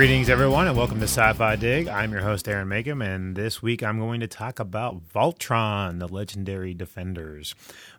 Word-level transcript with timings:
Greetings, 0.00 0.30
everyone, 0.30 0.66
and 0.66 0.78
welcome 0.78 0.98
to 1.00 1.04
Sci 1.04 1.32
Fi 1.34 1.56
Dig. 1.56 1.86
I'm 1.86 2.10
your 2.10 2.22
host, 2.22 2.48
Aaron 2.48 2.68
Makeham, 2.68 3.04
and 3.04 3.36
this 3.36 3.60
week 3.60 3.82
I'm 3.82 3.98
going 3.98 4.20
to 4.20 4.26
talk 4.26 4.58
about 4.58 5.06
Voltron, 5.14 5.98
the 5.98 6.08
legendary 6.08 6.72
Defenders. 6.72 7.54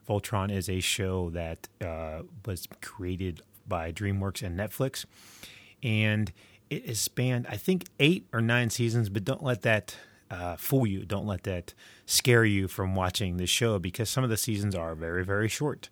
Voltron 0.10 0.52
is 0.52 0.68
a 0.68 0.80
show 0.80 1.30
that 1.30 1.68
uh, 1.80 2.24
was 2.44 2.68
created 2.82 3.44
by 3.68 3.92
DreamWorks 3.92 4.42
and 4.42 4.60
Netflix, 4.60 5.06
and 5.84 6.34
it 6.72 6.88
has 6.88 7.00
spanned, 7.00 7.46
I 7.48 7.56
think, 7.56 7.86
eight 8.00 8.26
or 8.34 8.42
nine 8.42 8.72
seasons, 8.72 9.10
but 9.10 9.24
don't 9.24 9.44
let 9.44 9.62
that 9.62 9.96
uh, 10.32 10.56
fool 10.56 10.88
you. 10.88 11.06
Don't 11.06 11.28
let 11.28 11.44
that 11.44 11.76
scare 12.08 12.46
you 12.46 12.68
from 12.68 12.96
watching 12.96 13.38
the 13.38 13.46
show 13.46 13.78
because 13.78 14.10
some 14.10 14.24
of 14.24 14.32
the 14.32 14.38
seasons 14.38 14.74
are 14.74 14.96
very, 14.96 15.24
very 15.24 15.48
short. 15.48 15.88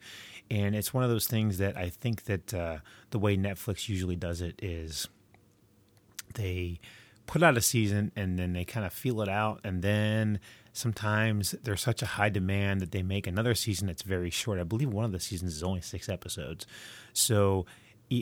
And 0.50 0.76
it's 0.76 0.92
one 0.92 1.04
of 1.04 1.12
those 1.12 1.28
things 1.28 1.60
that 1.60 1.78
I 1.78 1.90
think 1.90 2.24
that 2.24 2.52
uh, 2.52 2.78
the 3.12 3.20
way 3.20 3.38
Netflix 3.38 3.88
usually 3.88 4.16
does 4.16 4.42
it 4.42 4.60
is 4.64 5.08
they 6.34 6.80
put 7.28 7.44
out 7.44 7.58
a 7.58 7.62
season 7.62 8.12
and 8.16 8.40
then 8.40 8.54
they 8.54 8.66
kind 8.66 8.86
of 8.86 8.92
feel 8.92 9.22
it 9.22 9.30
out 9.30 9.60
and 9.64 9.82
then 9.84 10.40
sometimes 10.74 11.52
there's 11.64 11.82
such 11.82 12.02
a 12.02 12.06
high 12.06 12.30
demand 12.30 12.80
that 12.80 12.92
they 12.92 13.04
make 13.04 13.28
another 13.28 13.54
season 13.54 13.88
that's 13.88 14.02
very 14.02 14.30
short. 14.30 14.60
I 14.60 14.64
believe 14.64 14.90
one 14.90 15.06
of 15.06 15.12
the 15.12 15.20
seasons 15.20 15.56
is 15.56 15.64
only 15.64 15.82
6 15.82 16.10
episodes. 16.10 16.66
So 17.14 17.66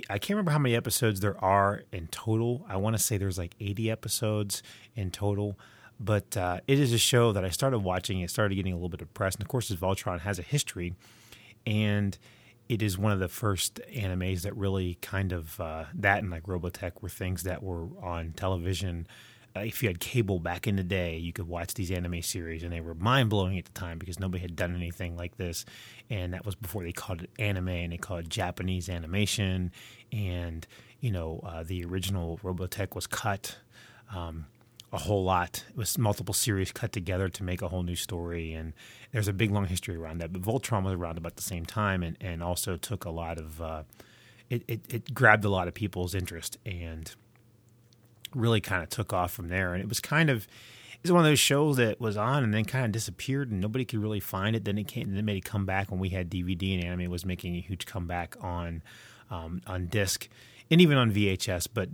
I 0.10 0.18
can't 0.18 0.32
remember 0.32 0.52
how 0.52 0.60
many 0.60 0.76
episodes 0.76 1.22
there 1.22 1.42
are 1.44 1.84
in 1.94 2.08
total. 2.08 2.66
I 2.68 2.78
want 2.78 2.98
to 2.98 3.02
say 3.02 3.18
there's 3.18 3.38
like 3.38 3.56
80 3.60 3.90
episodes 3.90 4.62
in 4.96 5.12
total. 5.12 5.58
But 6.00 6.36
uh, 6.36 6.60
it 6.68 6.80
is 6.80 6.94
a 6.94 6.98
show 6.98 7.32
that 7.32 7.46
I 7.46 7.50
started 7.50 7.80
watching. 7.80 8.20
It 8.20 8.30
started 8.30 8.56
getting 8.56 8.74
a 8.74 8.76
little 8.76 8.90
bit 8.90 9.00
depressed. 9.00 9.38
And 9.38 9.44
of 9.44 9.48
course, 9.48 9.72
as 9.72 9.78
Voltron 9.78 10.20
has 10.22 10.40
a 10.40 10.44
history. 10.44 10.94
And 11.66 12.18
it 12.70 12.82
is 12.82 12.98
one 12.98 13.12
of 13.12 13.20
the 13.20 13.28
first 13.28 13.80
animes 13.96 14.42
that 14.42 14.56
really 14.56 14.98
kind 15.02 15.32
of 15.32 15.60
uh, 15.60 15.86
that 15.94 16.20
and 16.20 16.32
like 16.32 16.44
Robotech 16.44 17.02
were 17.02 17.10
things 17.10 17.44
that 17.44 17.64
were 17.64 17.88
on 18.02 18.34
television. 18.34 19.08
Uh, 19.56 19.62
if 19.62 19.82
you 19.82 19.90
had 19.90 20.00
cable 20.00 20.40
back 20.40 20.68
in 20.68 20.76
the 20.76 20.84
day, 20.84 21.18
you 21.18 21.32
could 21.34 21.48
watch 21.48 21.74
these 21.74 21.90
anime 21.92 22.22
series, 22.22 22.64
and 22.64 22.74
they 22.74 22.82
were 22.82 22.94
mind 22.94 23.30
blowing 23.30 23.58
at 23.58 23.66
the 23.66 23.72
time 23.72 23.98
because 23.98 24.20
nobody 24.20 24.42
had 24.42 24.56
done 24.56 24.76
anything 24.76 25.16
like 25.16 25.38
this. 25.38 25.66
And 26.10 26.34
that 26.34 26.46
was 26.46 26.56
before 26.56 26.84
they 26.84 26.92
called 26.92 27.24
it 27.24 27.30
anime, 27.40 27.70
and 27.70 27.94
they 27.94 27.98
called 27.98 28.22
it 28.22 28.30
Japanese 28.30 28.90
animation. 28.90 29.72
And 30.12 30.68
you 31.00 31.12
know, 31.12 31.42
uh, 31.46 31.64
the 31.64 31.86
original 31.86 32.40
Robotech 32.44 32.96
was 32.96 33.08
cut. 33.08 33.58
Um, 34.14 34.46
a 34.94 34.98
whole 34.98 35.24
lot. 35.24 35.64
It 35.70 35.78
was 35.78 35.98
multiple 35.98 36.34
series 36.34 36.72
cut 36.72 36.92
together 36.92 37.30
to 37.30 37.44
make 37.44 37.62
a 37.62 37.68
whole 37.68 37.84
new 37.84 37.96
story, 37.96 38.54
and 38.54 38.74
there's 39.12 39.28
a 39.28 39.34
big 39.34 39.52
long 39.52 39.66
history 39.66 39.96
around 39.96 40.20
that. 40.20 40.32
But 40.32 40.42
Voltron 40.42 40.84
was 40.84 40.94
around 40.94 41.18
about 41.18 41.36
the 41.36 41.42
same 41.42 41.66
time, 41.66 42.04
and, 42.04 42.18
and 42.22 42.42
also 42.42 42.78
took 42.78 43.06
a 43.06 43.10
lot 43.10 43.38
of 43.38 43.62
uh, 43.62 43.84
it, 44.50 44.64
it, 44.68 44.82
it 44.90 45.14
grabbed 45.14 45.46
a 45.46 45.50
lot 45.50 45.68
of 45.68 45.74
people's 45.74 46.16
interest 46.16 46.58
and 46.66 47.14
really 48.34 48.62
kind 48.62 48.82
of 48.84 48.90
took 48.90 49.12
off 49.12 49.32
from 49.32 49.50
there. 49.50 49.74
And 49.74 49.82
it 49.82 49.90
was 49.90 50.00
kind 50.00 50.30
of 50.30 50.48
it's 51.04 51.12
one 51.12 51.20
of 51.20 51.26
those 51.26 51.40
shows 51.40 51.78
that 51.78 52.02
was 52.02 52.18
on 52.18 52.44
and 52.44 52.54
then 52.54 52.66
kind 52.66 52.86
of 52.86 52.92
disappeared, 52.92 53.52
and 53.52 53.62
nobody 53.62 53.86
could 53.86 54.00
really 54.00 54.20
find 54.20 54.56
it. 54.56 54.66
Then 54.66 54.78
it 54.78 54.88
came, 54.88 55.10
then 55.10 55.18
it 55.18 55.26
made 55.26 55.38
a 55.38 55.48
comeback 55.48 55.92
when 55.92 56.00
we 56.00 56.10
had 56.10 56.30
DVD, 56.30 56.76
and 56.76 56.84
anime 56.84 57.12
was 57.12 57.26
making 57.26 57.56
a 57.56 57.62
huge 57.62 57.86
comeback 57.86 58.36
on 58.42 58.82
um, 59.30 59.62
on 59.68 59.88
disc 59.88 60.28
and 60.70 60.82
even 60.82 60.98
on 60.98 61.12
VHS. 61.12 61.68
But 61.74 61.90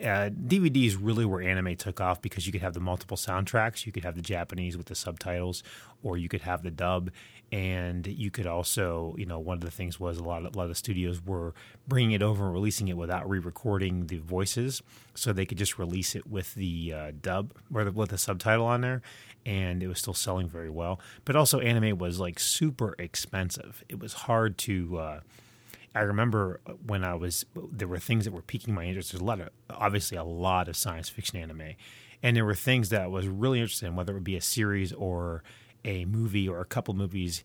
uh, 0.00 0.30
DVDs 0.30 0.96
really 1.00 1.24
where 1.24 1.42
anime 1.42 1.76
took 1.76 2.00
off 2.00 2.20
because 2.20 2.46
you 2.46 2.52
could 2.52 2.62
have 2.62 2.74
the 2.74 2.80
multiple 2.80 3.16
soundtracks. 3.16 3.86
You 3.86 3.92
could 3.92 4.04
have 4.04 4.16
the 4.16 4.22
Japanese 4.22 4.76
with 4.76 4.86
the 4.86 4.94
subtitles, 4.94 5.62
or 6.02 6.16
you 6.16 6.28
could 6.28 6.42
have 6.42 6.62
the 6.62 6.70
dub. 6.70 7.10
And 7.52 8.06
you 8.06 8.30
could 8.30 8.46
also, 8.46 9.16
you 9.18 9.26
know, 9.26 9.40
one 9.40 9.56
of 9.56 9.60
the 9.62 9.72
things 9.72 9.98
was 9.98 10.18
a 10.18 10.22
lot 10.22 10.44
of, 10.44 10.54
a 10.54 10.58
lot 10.58 10.64
of 10.64 10.68
the 10.68 10.76
studios 10.76 11.20
were 11.24 11.52
bringing 11.88 12.12
it 12.12 12.22
over 12.22 12.44
and 12.44 12.52
releasing 12.52 12.86
it 12.86 12.96
without 12.96 13.28
re-recording 13.28 14.06
the 14.06 14.18
voices, 14.18 14.82
so 15.16 15.32
they 15.32 15.44
could 15.44 15.58
just 15.58 15.76
release 15.76 16.14
it 16.14 16.28
with 16.28 16.54
the 16.54 16.92
uh, 16.92 17.10
dub 17.20 17.52
or 17.74 17.82
the, 17.82 17.90
with 17.90 18.10
the 18.10 18.18
subtitle 18.18 18.66
on 18.66 18.82
there, 18.82 19.02
and 19.44 19.82
it 19.82 19.88
was 19.88 19.98
still 19.98 20.14
selling 20.14 20.48
very 20.48 20.70
well. 20.70 21.00
But 21.24 21.34
also, 21.34 21.58
anime 21.58 21.98
was 21.98 22.20
like 22.20 22.38
super 22.38 22.94
expensive. 23.00 23.82
It 23.88 23.98
was 23.98 24.12
hard 24.12 24.56
to 24.58 24.98
uh, 24.98 25.20
I 25.94 26.00
remember 26.00 26.60
when 26.86 27.04
I 27.04 27.14
was 27.14 27.44
there 27.72 27.88
were 27.88 27.98
things 27.98 28.24
that 28.24 28.32
were 28.32 28.42
piquing 28.42 28.74
my 28.74 28.84
interest. 28.84 29.12
There's 29.12 29.22
a 29.22 29.24
lot 29.24 29.40
of 29.40 29.48
obviously 29.68 30.16
a 30.16 30.24
lot 30.24 30.68
of 30.68 30.76
science 30.76 31.08
fiction 31.08 31.38
anime, 31.38 31.74
and 32.22 32.36
there 32.36 32.44
were 32.44 32.54
things 32.54 32.90
that 32.90 33.02
I 33.02 33.06
was 33.06 33.26
really 33.26 33.60
interested 33.60 33.86
in, 33.86 33.96
whether 33.96 34.12
it 34.12 34.16
would 34.16 34.24
be 34.24 34.36
a 34.36 34.40
series 34.40 34.92
or 34.92 35.42
a 35.84 36.04
movie 36.04 36.48
or 36.48 36.60
a 36.60 36.64
couple 36.64 36.94
movies. 36.94 37.42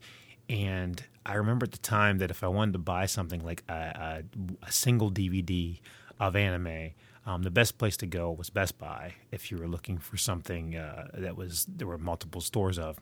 And 0.48 1.02
I 1.24 1.34
remember 1.34 1.64
at 1.64 1.72
the 1.72 1.78
time 1.78 2.18
that 2.18 2.30
if 2.30 2.44
I 2.44 2.48
wanted 2.48 2.72
to 2.72 2.78
buy 2.78 3.06
something 3.06 3.44
like 3.44 3.64
a, 3.68 3.72
a, 3.72 4.22
a 4.66 4.70
single 4.70 5.10
DVD 5.10 5.80
of 6.20 6.36
anime, 6.36 6.92
um, 7.26 7.42
the 7.42 7.50
best 7.50 7.78
place 7.78 7.96
to 7.96 8.06
go 8.06 8.30
was 8.30 8.50
Best 8.50 8.78
Buy 8.78 9.14
if 9.32 9.50
you 9.50 9.58
were 9.58 9.66
looking 9.66 9.98
for 9.98 10.16
something 10.16 10.76
uh, 10.76 11.08
that 11.14 11.36
was 11.36 11.66
there 11.68 11.88
were 11.88 11.98
multiple 11.98 12.40
stores 12.40 12.78
of. 12.78 12.98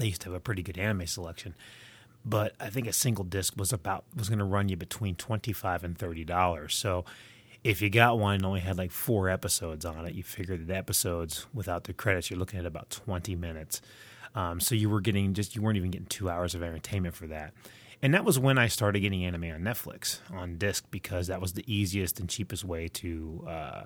They 0.00 0.06
used 0.06 0.22
to 0.22 0.30
have 0.30 0.36
a 0.36 0.40
pretty 0.40 0.64
good 0.64 0.78
anime 0.78 1.06
selection 1.06 1.54
but 2.26 2.54
I 2.58 2.68
think 2.68 2.88
a 2.88 2.92
single 2.92 3.24
disc 3.24 3.54
was 3.56 3.72
about 3.72 4.04
was 4.14 4.28
going 4.28 4.40
to 4.40 4.44
run 4.44 4.68
you 4.68 4.76
between 4.76 5.14
twenty 5.14 5.52
five 5.52 5.84
and 5.84 5.96
thirty 5.96 6.24
dollars. 6.24 6.74
So 6.74 7.04
if 7.62 7.80
you 7.80 7.88
got 7.88 8.18
one 8.18 8.34
and 8.34 8.44
only 8.44 8.60
had 8.60 8.76
like 8.76 8.90
four 8.90 9.28
episodes 9.28 9.84
on 9.84 10.04
it, 10.04 10.14
you 10.14 10.22
figured 10.22 10.66
the 10.66 10.76
episodes 10.76 11.46
without 11.54 11.84
the 11.84 11.92
credits, 11.92 12.28
you're 12.28 12.38
looking 12.38 12.58
at 12.58 12.66
about 12.66 12.90
twenty 12.90 13.36
minutes. 13.36 13.80
Um, 14.34 14.60
so 14.60 14.74
you 14.74 14.90
were 14.90 15.00
getting 15.00 15.32
just 15.32 15.54
you 15.54 15.62
weren't 15.62 15.76
even 15.76 15.90
getting 15.92 16.06
two 16.08 16.28
hours 16.28 16.54
of 16.54 16.62
entertainment 16.62 17.14
for 17.14 17.28
that. 17.28 17.54
And 18.02 18.12
that 18.12 18.24
was 18.24 18.38
when 18.38 18.58
I 18.58 18.68
started 18.68 19.00
getting 19.00 19.24
anime 19.24 19.44
on 19.44 19.60
Netflix 19.62 20.20
on 20.30 20.58
disc 20.58 20.84
because 20.90 21.28
that 21.28 21.40
was 21.40 21.54
the 21.54 21.64
easiest 21.72 22.20
and 22.20 22.28
cheapest 22.28 22.62
way 22.62 22.88
to 22.88 23.44
uh, 23.48 23.82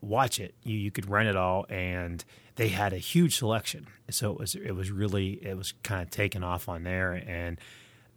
watch 0.00 0.40
it. 0.40 0.54
You 0.64 0.76
you 0.76 0.90
could 0.90 1.10
rent 1.10 1.28
it 1.28 1.36
all, 1.36 1.66
and 1.68 2.24
they 2.60 2.68
had 2.68 2.92
a 2.92 2.98
huge 2.98 3.38
selection. 3.38 3.86
So 4.10 4.32
it 4.32 4.38
was 4.38 4.54
it 4.54 4.72
was 4.72 4.90
really 4.90 5.42
it 5.42 5.56
was 5.56 5.72
kind 5.82 6.02
of 6.02 6.10
taken 6.10 6.44
off 6.44 6.68
on 6.68 6.82
there, 6.82 7.14
and 7.14 7.58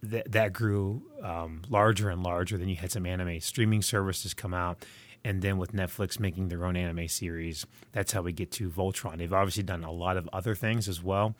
that 0.02 0.30
that 0.32 0.52
grew 0.52 1.00
um, 1.22 1.62
larger 1.70 2.10
and 2.10 2.22
larger. 2.22 2.58
Then 2.58 2.68
you 2.68 2.76
had 2.76 2.92
some 2.92 3.06
anime 3.06 3.40
streaming 3.40 3.80
services 3.80 4.34
come 4.34 4.52
out. 4.52 4.84
And 5.26 5.40
then 5.40 5.56
with 5.56 5.72
Netflix 5.72 6.20
making 6.20 6.48
their 6.48 6.66
own 6.66 6.76
anime 6.76 7.08
series, 7.08 7.64
that's 7.92 8.12
how 8.12 8.20
we 8.20 8.32
get 8.32 8.50
to 8.52 8.68
Voltron. 8.68 9.16
They've 9.16 9.32
obviously 9.32 9.62
done 9.62 9.82
a 9.82 9.90
lot 9.90 10.18
of 10.18 10.28
other 10.34 10.54
things 10.54 10.86
as 10.86 11.02
well. 11.02 11.34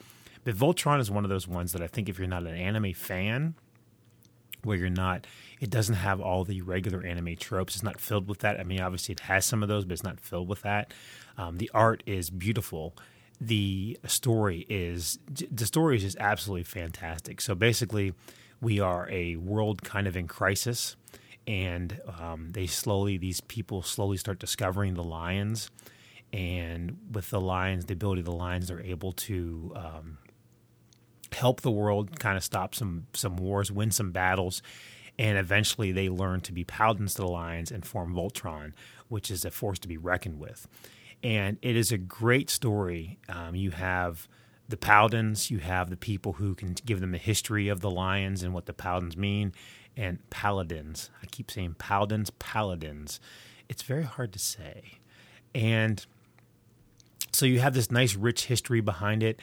But 0.45 0.57
Voltron 0.57 0.99
is 0.99 1.11
one 1.11 1.25
of 1.25 1.29
those 1.29 1.47
ones 1.47 1.73
that 1.73 1.83
I 1.83 1.87
think 1.87 2.09
if 2.09 2.19
you're 2.19 2.27
not 2.27 2.47
an 2.47 2.55
anime 2.55 2.95
fan, 2.95 3.55
where 4.65 4.77
you're 4.77 4.89
not 4.89 5.27
it 5.61 5.71
doesn't 5.71 5.97
have 5.97 6.21
all 6.21 6.45
the 6.45 6.63
regular 6.63 7.05
anime 7.05 7.37
tropes 7.37 7.75
it's 7.75 7.85
not 7.85 8.01
filled 8.01 8.29
with 8.29 8.41
that 8.41 8.59
i 8.59 8.65
mean 8.65 8.81
obviously 8.81 9.13
it 9.13 9.21
has 9.21 9.45
some 9.45 9.63
of 9.63 9.69
those 9.69 9.85
but 9.85 9.93
it's 9.93 10.03
not 10.03 10.19
filled 10.21 10.49
with 10.49 10.63
that 10.63 10.93
um, 11.39 11.59
the 11.59 11.71
art 11.75 12.03
is 12.07 12.31
beautiful 12.31 12.95
the 13.41 13.99
story 14.07 14.65
is 14.69 15.19
the 15.51 15.67
story 15.67 15.97
is 15.97 16.03
just 16.03 16.17
absolutely 16.19 16.63
fantastic 16.63 17.41
so 17.41 17.55
basically 17.55 18.15
we 18.61 18.81
are 18.81 19.09
a 19.11 19.37
world 19.37 19.83
kind 19.83 20.07
of 20.07 20.17
in 20.17 20.27
crisis 20.27 20.97
and 21.47 22.01
um, 22.21 22.51
they 22.53 22.67
slowly 22.67 23.19
these 23.19 23.41
people 23.43 23.83
slowly 23.83 24.17
start 24.17 24.39
discovering 24.39 24.95
the 24.95 25.03
lions 25.03 25.71
and 26.33 26.97
with 27.13 27.29
the 27.31 27.41
lions 27.41 27.87
the 27.87 27.93
ability 27.93 28.21
of 28.21 28.27
the 28.27 28.33
lions 28.33 28.69
they're 28.69 28.81
able 28.81 29.13
to 29.13 29.73
um, 29.75 30.19
help 31.35 31.61
the 31.61 31.71
world 31.71 32.19
kind 32.19 32.37
of 32.37 32.45
stop 32.45 32.75
some 32.75 33.07
some 33.13 33.37
wars, 33.37 33.71
win 33.71 33.91
some 33.91 34.13
battles, 34.13 34.63
and 35.19 35.37
eventually 35.37 35.93
they 35.93 36.09
learn 36.09 36.41
to 36.43 36.53
be 36.53 36.65
paladins 36.65 37.15
to 37.15 37.23
the 37.23 37.29
lions 37.29 37.71
and 37.71 37.85
form 37.85 38.15
Voltron, 38.15 38.73
which 39.09 39.31
is 39.31 39.45
a 39.45 39.51
force 39.51 39.79
to 39.81 39.89
be 39.89 39.97
reckoned 39.97 40.39
with. 40.39 40.67
And 41.25 41.57
it 41.63 41.75
is 41.75 41.91
a 41.91 41.99
great 41.99 42.51
story. 42.51 43.19
Um, 43.31 43.57
you 43.57 43.71
have 43.71 44.29
the 44.69 44.77
paladins, 44.77 45.51
you 45.51 45.59
have 45.59 45.89
the 45.91 45.97
people 45.97 46.35
who 46.35 46.55
can 46.55 46.75
give 46.85 47.01
them 47.01 47.13
the 47.13 47.19
history 47.19 47.69
of 47.69 47.81
the 47.81 47.91
lions 47.91 48.43
and 48.43 48.53
what 48.53 48.67
the 48.67 48.73
paladins 48.75 49.17
mean, 49.17 49.53
and 49.97 50.19
paladins. 50.31 51.11
I 51.23 51.27
keep 51.27 51.51
saying 51.51 51.77
paladins, 51.79 52.31
paladins. 52.31 53.21
It's 53.69 53.83
very 53.83 54.05
hard 54.05 54.33
to 54.35 54.39
say. 54.39 54.99
And 55.55 56.05
so 57.33 57.47
you 57.47 57.61
have 57.61 57.75
this 57.75 57.91
nice, 57.91 58.15
rich 58.15 58.45
history 58.47 58.81
behind 58.81 59.23
it. 59.23 59.41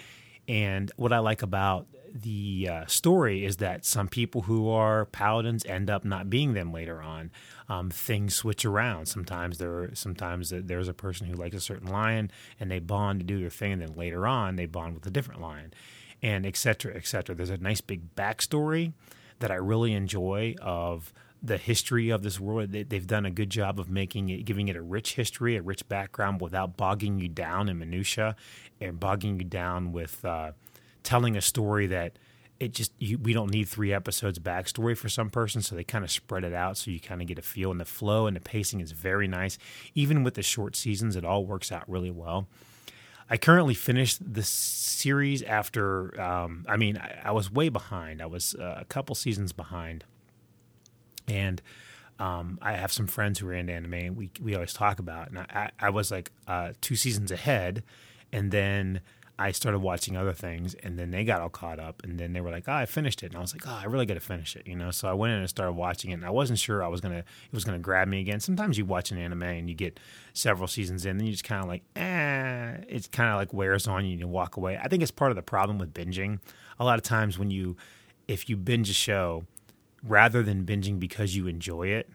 And 0.47 0.91
what 0.97 1.11
I 1.11 1.19
like 1.19 1.41
about 1.41 1.87
the 2.13 2.69
uh, 2.69 2.85
story 2.87 3.45
is 3.45 3.57
that 3.57 3.85
some 3.85 4.07
people 4.07 4.43
who 4.43 4.69
are 4.69 5.05
paladins 5.05 5.65
end 5.65 5.89
up 5.89 6.03
not 6.03 6.29
being 6.29 6.53
them 6.53 6.71
later 6.71 7.01
on. 7.01 7.31
Um, 7.69 7.89
things 7.89 8.35
switch 8.35 8.65
around. 8.65 9.05
Sometimes 9.07 9.57
there, 9.57 9.91
sometimes 9.93 10.49
there's 10.49 10.87
a 10.87 10.93
person 10.93 11.27
who 11.27 11.35
likes 11.35 11.55
a 11.55 11.61
certain 11.61 11.89
lion, 11.89 12.31
and 12.59 12.69
they 12.69 12.79
bond 12.79 13.21
to 13.21 13.25
do 13.25 13.39
their 13.39 13.49
thing, 13.49 13.73
and 13.73 13.81
then 13.81 13.95
later 13.95 14.27
on 14.27 14.57
they 14.57 14.65
bond 14.65 14.95
with 14.95 15.05
a 15.05 15.11
different 15.11 15.41
lion, 15.41 15.73
and 16.21 16.45
et 16.45 16.57
cetera, 16.57 16.95
et 16.95 17.07
cetera. 17.07 17.33
There's 17.33 17.49
a 17.49 17.57
nice 17.57 17.81
big 17.81 18.13
backstory 18.15 18.93
that 19.39 19.51
I 19.51 19.55
really 19.55 19.93
enjoy 19.93 20.55
of 20.61 21.13
the 21.41 21.57
history 21.57 22.09
of 22.09 22.21
this 22.21 22.39
world. 22.39 22.71
They've 22.71 23.07
done 23.07 23.25
a 23.25 23.31
good 23.31 23.49
job 23.49 23.79
of 23.79 23.89
making 23.89 24.29
it, 24.29 24.45
giving 24.45 24.67
it 24.67 24.75
a 24.75 24.81
rich 24.81 25.15
history, 25.15 25.55
a 25.55 25.61
rich 25.61 25.87
background, 25.89 26.39
without 26.41 26.77
bogging 26.77 27.19
you 27.19 27.27
down 27.29 27.69
in 27.69 27.79
minutia 27.79 28.35
and 28.79 28.99
bogging 28.99 29.39
you 29.39 29.45
down 29.45 29.91
with 29.91 30.23
uh, 30.23 30.51
telling 31.03 31.35
a 31.35 31.41
story 31.41 31.87
that 31.87 32.17
it 32.59 32.73
just 32.73 32.91
you, 32.99 33.17
we 33.17 33.33
don't 33.33 33.49
need 33.49 33.67
three 33.67 33.91
episodes 33.91 34.37
backstory 34.37 34.95
for 34.95 35.09
some 35.09 35.31
person, 35.31 35.63
so 35.63 35.75
they 35.75 35.83
kind 35.83 36.03
of 36.03 36.11
spread 36.11 36.43
it 36.43 36.53
out 36.53 36.77
so 36.77 36.91
you 36.91 36.99
kind 36.99 37.19
of 37.19 37.27
get 37.27 37.39
a 37.39 37.41
feel. 37.41 37.71
And 37.71 37.79
the 37.79 37.85
flow 37.85 38.27
and 38.27 38.35
the 38.35 38.41
pacing 38.41 38.81
is 38.81 38.91
very 38.91 39.27
nice. 39.27 39.57
Even 39.95 40.23
with 40.23 40.35
the 40.35 40.43
short 40.43 40.75
seasons, 40.75 41.15
it 41.15 41.25
all 41.25 41.43
works 41.43 41.71
out 41.71 41.89
really 41.89 42.11
well. 42.11 42.47
I 43.31 43.37
currently 43.37 43.73
finished 43.73 44.33
the 44.33 44.43
series 44.43 45.41
after. 45.41 46.19
Um, 46.21 46.65
I 46.67 46.77
mean, 46.77 46.97
I, 46.97 47.29
I, 47.29 47.31
was 47.31 47.51
way 47.51 47.69
behind. 47.69 48.21
I 48.21 48.25
was 48.27 48.53
uh, 48.55 48.77
a 48.79 48.85
couple 48.85 49.15
seasons 49.15 49.53
behind, 49.53 50.03
and 51.27 51.61
um, 52.19 52.59
I 52.61 52.73
have 52.73 52.91
some 52.91 53.07
friends 53.07 53.39
who 53.39 53.47
are 53.47 53.53
into 53.53 53.73
anime, 53.73 53.93
and 53.93 54.17
we 54.17 54.29
we 54.39 54.53
always 54.53 54.73
talk 54.73 54.99
about. 54.99 55.27
It. 55.27 55.33
And 55.33 55.39
I, 55.39 55.71
I 55.79 55.89
was 55.89 56.11
like 56.11 56.29
uh, 56.45 56.73
two 56.81 56.95
seasons 56.95 57.31
ahead, 57.31 57.83
and 58.31 58.51
then 58.51 59.01
I 59.41 59.51
started 59.51 59.79
watching 59.79 60.15
other 60.15 60.33
things, 60.33 60.75
and 60.75 60.99
then 60.99 61.09
they 61.09 61.23
got 61.23 61.41
all 61.41 61.49
caught 61.49 61.79
up, 61.79 62.03
and 62.03 62.19
then 62.19 62.33
they 62.33 62.41
were 62.41 62.51
like, 62.51 62.65
"Oh, 62.67 62.73
I 62.73 62.85
finished 62.85 63.23
it," 63.23 63.27
and 63.27 63.37
I 63.37 63.39
was 63.41 63.55
like, 63.55 63.67
"Oh, 63.67 63.79
I 63.81 63.85
really 63.85 64.05
got 64.05 64.13
to 64.13 64.19
finish 64.19 64.55
it," 64.55 64.67
you 64.67 64.75
know. 64.75 64.91
So 64.91 65.09
I 65.09 65.13
went 65.13 65.33
in 65.33 65.39
and 65.39 65.49
started 65.49 65.71
watching 65.73 66.11
it, 66.11 66.15
and 66.15 66.25
I 66.25 66.29
wasn't 66.29 66.59
sure 66.59 66.83
I 66.83 66.87
was 66.87 67.01
gonna 67.01 67.17
it 67.17 67.53
was 67.53 67.63
gonna 67.63 67.79
grab 67.79 68.07
me 68.07 68.21
again. 68.21 68.39
Sometimes 68.39 68.77
you 68.77 68.85
watch 68.85 69.09
an 69.11 69.17
anime 69.17 69.41
and 69.41 69.67
you 69.67 69.73
get 69.73 69.99
several 70.33 70.67
seasons 70.67 71.05
in, 71.05 71.17
and 71.17 71.25
you 71.25 71.31
just 71.31 71.43
kind 71.43 71.63
of 71.63 71.67
like, 71.67 71.81
eh, 71.95 72.83
it's 72.87 73.07
kind 73.07 73.31
of 73.31 73.37
like 73.37 73.51
wears 73.51 73.87
on 73.87 74.05
you, 74.05 74.11
and 74.11 74.19
you 74.19 74.27
walk 74.27 74.57
away. 74.57 74.77
I 74.77 74.87
think 74.87 75.01
it's 75.01 75.11
part 75.11 75.31
of 75.31 75.35
the 75.35 75.41
problem 75.41 75.79
with 75.79 75.91
binging. 75.91 76.39
A 76.79 76.85
lot 76.85 76.99
of 76.99 77.03
times 77.03 77.39
when 77.39 77.49
you, 77.49 77.77
if 78.27 78.47
you 78.47 78.57
binge 78.57 78.91
a 78.91 78.93
show, 78.93 79.45
rather 80.03 80.43
than 80.43 80.65
binging 80.65 80.99
because 80.99 81.35
you 81.35 81.47
enjoy 81.47 81.87
it, 81.87 82.07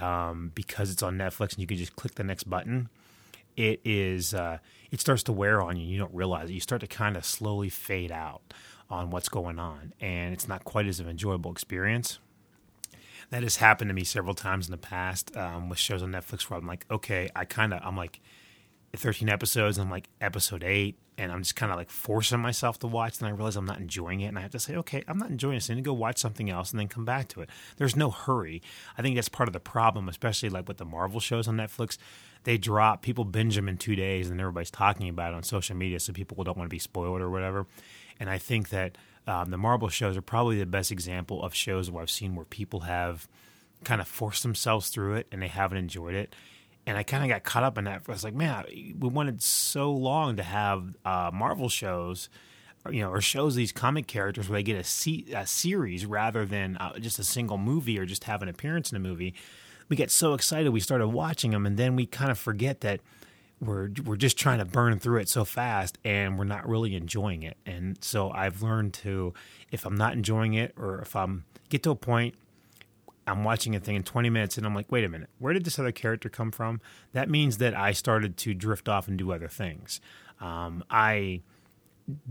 um, 0.00 0.50
because 0.54 0.90
it's 0.90 1.02
on 1.02 1.18
Netflix 1.18 1.52
and 1.52 1.58
you 1.58 1.66
can 1.66 1.76
just 1.76 1.94
click 1.94 2.14
the 2.14 2.24
next 2.24 2.44
button, 2.44 2.88
it 3.56 3.80
is. 3.84 4.32
Uh, 4.32 4.58
it 4.90 5.00
starts 5.00 5.22
to 5.24 5.32
wear 5.32 5.62
on 5.62 5.76
you. 5.76 5.82
And 5.82 5.90
you 5.90 5.98
don't 5.98 6.14
realize 6.14 6.50
it. 6.50 6.54
You 6.54 6.60
start 6.60 6.80
to 6.80 6.86
kind 6.86 7.16
of 7.16 7.24
slowly 7.24 7.68
fade 7.68 8.12
out 8.12 8.42
on 8.88 9.10
what's 9.10 9.28
going 9.28 9.58
on, 9.58 9.92
and 10.00 10.34
it's 10.34 10.48
not 10.48 10.64
quite 10.64 10.86
as 10.86 10.98
an 10.98 11.08
enjoyable 11.08 11.52
experience. 11.52 12.18
That 13.30 13.44
has 13.44 13.56
happened 13.56 13.88
to 13.88 13.94
me 13.94 14.02
several 14.02 14.34
times 14.34 14.66
in 14.66 14.72
the 14.72 14.78
past 14.78 15.36
um, 15.36 15.68
with 15.68 15.78
shows 15.78 16.02
on 16.02 16.10
Netflix 16.10 16.50
where 16.50 16.58
I'm 16.58 16.66
like, 16.66 16.84
okay, 16.90 17.28
I 17.36 17.44
kind 17.44 17.72
of, 17.72 17.80
I'm 17.84 17.96
like 17.96 18.20
13 18.96 19.28
episodes, 19.28 19.78
I'm 19.78 19.90
like 19.90 20.08
episode 20.20 20.64
eight, 20.64 20.98
and 21.16 21.30
I'm 21.30 21.42
just 21.42 21.54
kind 21.54 21.70
of 21.70 21.78
like 21.78 21.90
forcing 21.90 22.40
myself 22.40 22.80
to 22.80 22.88
watch, 22.88 23.20
and 23.20 23.28
I 23.28 23.30
realize 23.30 23.54
I'm 23.54 23.64
not 23.64 23.78
enjoying 23.78 24.22
it, 24.22 24.26
and 24.26 24.36
I 24.36 24.40
have 24.40 24.50
to 24.50 24.58
say, 24.58 24.74
okay, 24.74 25.04
I'm 25.06 25.18
not 25.18 25.30
enjoying 25.30 25.54
this. 25.54 25.70
I 25.70 25.74
need 25.74 25.84
to 25.84 25.88
go 25.88 25.94
watch 25.94 26.18
something 26.18 26.50
else 26.50 26.72
and 26.72 26.80
then 26.80 26.88
come 26.88 27.04
back 27.04 27.28
to 27.28 27.42
it. 27.42 27.50
There's 27.76 27.94
no 27.94 28.10
hurry. 28.10 28.60
I 28.98 29.02
think 29.02 29.14
that's 29.14 29.28
part 29.28 29.48
of 29.48 29.52
the 29.52 29.60
problem, 29.60 30.08
especially 30.08 30.48
like 30.48 30.66
with 30.66 30.78
the 30.78 30.84
Marvel 30.84 31.20
shows 31.20 31.46
on 31.46 31.56
Netflix 31.56 31.98
they 32.44 32.56
drop 32.58 33.02
people 33.02 33.24
binge 33.24 33.56
them 33.56 33.68
in 33.68 33.76
two 33.76 33.96
days 33.96 34.30
and 34.30 34.40
everybody's 34.40 34.70
talking 34.70 35.08
about 35.08 35.32
it 35.32 35.36
on 35.36 35.42
social 35.42 35.76
media 35.76 36.00
so 36.00 36.12
people 36.12 36.42
don't 36.42 36.56
want 36.56 36.68
to 36.68 36.74
be 36.74 36.78
spoiled 36.78 37.20
or 37.20 37.30
whatever. 37.30 37.66
And 38.18 38.28
i 38.28 38.38
think 38.38 38.70
that 38.70 38.96
um, 39.26 39.50
the 39.50 39.58
marvel 39.58 39.88
shows 39.88 40.16
are 40.16 40.22
probably 40.22 40.58
the 40.58 40.66
best 40.66 40.90
example 40.90 41.42
of 41.42 41.54
shows 41.54 41.90
where 41.90 42.02
i've 42.02 42.10
seen 42.10 42.34
where 42.34 42.44
people 42.44 42.80
have 42.80 43.28
kind 43.84 44.00
of 44.00 44.08
forced 44.08 44.42
themselves 44.42 44.90
through 44.90 45.14
it 45.14 45.26
and 45.32 45.40
they 45.40 45.48
haven't 45.48 45.78
enjoyed 45.78 46.14
it. 46.14 46.34
And 46.86 46.98
i 46.98 47.02
kind 47.02 47.22
of 47.22 47.28
got 47.28 47.44
caught 47.44 47.62
up 47.62 47.78
in 47.78 47.84
that 47.84 48.02
i 48.08 48.12
was 48.12 48.24
like 48.24 48.34
man 48.34 48.64
we 48.98 49.08
wanted 49.08 49.42
so 49.42 49.92
long 49.92 50.36
to 50.36 50.42
have 50.42 50.96
uh, 51.04 51.30
marvel 51.32 51.68
shows 51.68 52.28
you 52.90 53.02
know, 53.02 53.10
or 53.10 53.20
shows 53.20 53.54
these 53.54 53.72
comic 53.72 54.06
characters 54.06 54.48
where 54.48 54.58
they 54.58 54.62
get 54.62 54.76
a, 54.78 54.84
se- 54.84 55.26
a 55.34 55.46
series 55.46 56.06
rather 56.06 56.46
than 56.46 56.76
uh, 56.78 56.98
just 56.98 57.18
a 57.18 57.24
single 57.24 57.58
movie 57.58 57.98
or 57.98 58.06
just 58.06 58.24
have 58.24 58.40
an 58.42 58.48
appearance 58.48 58.90
in 58.90 58.96
a 58.96 59.00
movie 59.00 59.34
we 59.90 59.96
get 59.96 60.10
so 60.10 60.32
excited 60.32 60.70
we 60.70 60.80
started 60.80 61.08
watching 61.08 61.50
them 61.50 61.66
and 61.66 61.76
then 61.76 61.94
we 61.96 62.06
kind 62.06 62.30
of 62.30 62.38
forget 62.38 62.80
that 62.80 63.00
we're 63.60 63.90
we're 64.04 64.16
just 64.16 64.38
trying 64.38 64.58
to 64.58 64.64
burn 64.64 64.98
through 64.98 65.18
it 65.20 65.28
so 65.28 65.44
fast 65.44 65.98
and 66.02 66.38
we're 66.38 66.44
not 66.44 66.66
really 66.66 66.94
enjoying 66.96 67.42
it. 67.42 67.58
And 67.66 68.02
so 68.02 68.30
I've 68.30 68.62
learned 68.62 68.94
to 68.94 69.34
if 69.70 69.84
I'm 69.84 69.96
not 69.96 70.14
enjoying 70.14 70.54
it 70.54 70.72
or 70.78 71.00
if 71.00 71.14
I'm 71.14 71.44
get 71.68 71.82
to 71.82 71.90
a 71.90 71.96
point 71.96 72.34
I'm 73.26 73.44
watching 73.44 73.76
a 73.76 73.80
thing 73.80 73.96
in 73.96 74.02
20 74.02 74.28
minutes 74.30 74.56
and 74.56 74.66
I'm 74.66 74.74
like, 74.74 74.90
wait 74.90 75.04
a 75.04 75.08
minute, 75.08 75.28
where 75.38 75.52
did 75.52 75.64
this 75.64 75.78
other 75.78 75.92
character 75.92 76.28
come 76.28 76.50
from? 76.50 76.80
That 77.12 77.28
means 77.28 77.58
that 77.58 77.76
I 77.76 77.92
started 77.92 78.36
to 78.38 78.54
drift 78.54 78.88
off 78.88 79.06
and 79.06 79.16
do 79.16 79.30
other 79.30 79.46
things. 79.46 80.00
Um, 80.40 80.82
I 80.90 81.42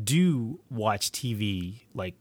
do 0.04 0.60
watch 0.70 1.12
TV 1.12 1.82
like 1.94 2.16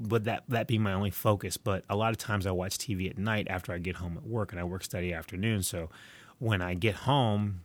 would 0.00 0.24
that 0.24 0.44
that 0.48 0.66
be 0.66 0.78
my 0.78 0.92
only 0.92 1.10
focus? 1.10 1.56
But 1.56 1.84
a 1.88 1.96
lot 1.96 2.10
of 2.10 2.18
times 2.18 2.46
I 2.46 2.50
watch 2.50 2.78
TV 2.78 3.08
at 3.10 3.18
night 3.18 3.46
after 3.50 3.72
I 3.72 3.78
get 3.78 3.96
home 3.96 4.16
at 4.16 4.26
work, 4.26 4.52
and 4.52 4.60
I 4.60 4.64
work 4.64 4.84
study 4.84 5.12
afternoon. 5.12 5.62
So 5.62 5.90
when 6.38 6.62
I 6.62 6.74
get 6.74 6.94
home, 6.94 7.60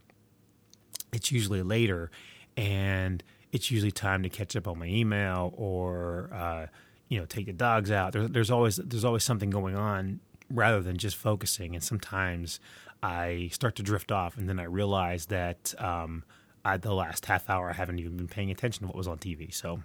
it's 1.12 1.30
usually 1.30 1.62
later, 1.62 2.10
and 2.56 3.22
it's 3.52 3.70
usually 3.70 3.92
time 3.92 4.22
to 4.22 4.28
catch 4.28 4.56
up 4.56 4.66
on 4.66 4.78
my 4.78 4.86
email 4.86 5.54
or 5.56 6.30
uh, 6.32 6.66
you 7.08 7.18
know 7.18 7.26
take 7.26 7.46
the 7.46 7.52
dogs 7.52 7.90
out. 7.90 8.12
There's, 8.12 8.30
there's 8.30 8.50
always 8.50 8.76
there's 8.76 9.04
always 9.04 9.24
something 9.24 9.50
going 9.50 9.76
on 9.76 10.20
rather 10.50 10.82
than 10.82 10.96
just 10.96 11.16
focusing. 11.16 11.74
And 11.74 11.82
sometimes 11.82 12.60
I 13.02 13.48
start 13.52 13.76
to 13.76 13.82
drift 13.82 14.10
off, 14.12 14.36
and 14.36 14.48
then 14.48 14.58
I 14.58 14.64
realize 14.64 15.26
that 15.26 15.74
um, 15.78 16.24
I, 16.64 16.76
the 16.76 16.94
last 16.94 17.26
half 17.26 17.48
hour 17.48 17.70
I 17.70 17.74
haven't 17.74 17.98
even 17.98 18.16
been 18.16 18.28
paying 18.28 18.50
attention 18.50 18.82
to 18.82 18.86
what 18.86 18.96
was 18.96 19.08
on 19.08 19.18
TV. 19.18 19.52
So 19.52 19.82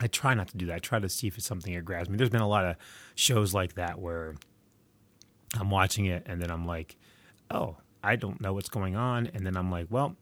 I 0.00 0.06
try 0.06 0.34
not 0.34 0.48
to 0.48 0.56
do 0.56 0.66
that. 0.66 0.74
I 0.74 0.78
try 0.78 0.98
to 0.98 1.08
see 1.08 1.26
if 1.26 1.38
it's 1.38 1.46
something 1.46 1.74
that 1.74 1.84
grabs 1.84 2.08
me. 2.08 2.16
There's 2.16 2.30
been 2.30 2.40
a 2.40 2.48
lot 2.48 2.64
of 2.64 2.76
shows 3.14 3.54
like 3.54 3.74
that 3.74 3.98
where 3.98 4.34
I'm 5.58 5.70
watching 5.70 6.06
it 6.06 6.24
and 6.26 6.40
then 6.42 6.50
I'm 6.50 6.66
like, 6.66 6.96
oh, 7.50 7.76
I 8.02 8.16
don't 8.16 8.40
know 8.40 8.52
what's 8.52 8.68
going 8.68 8.96
on. 8.96 9.30
And 9.32 9.46
then 9.46 9.56
I'm 9.56 9.70
like, 9.70 9.86
well, 9.90 10.16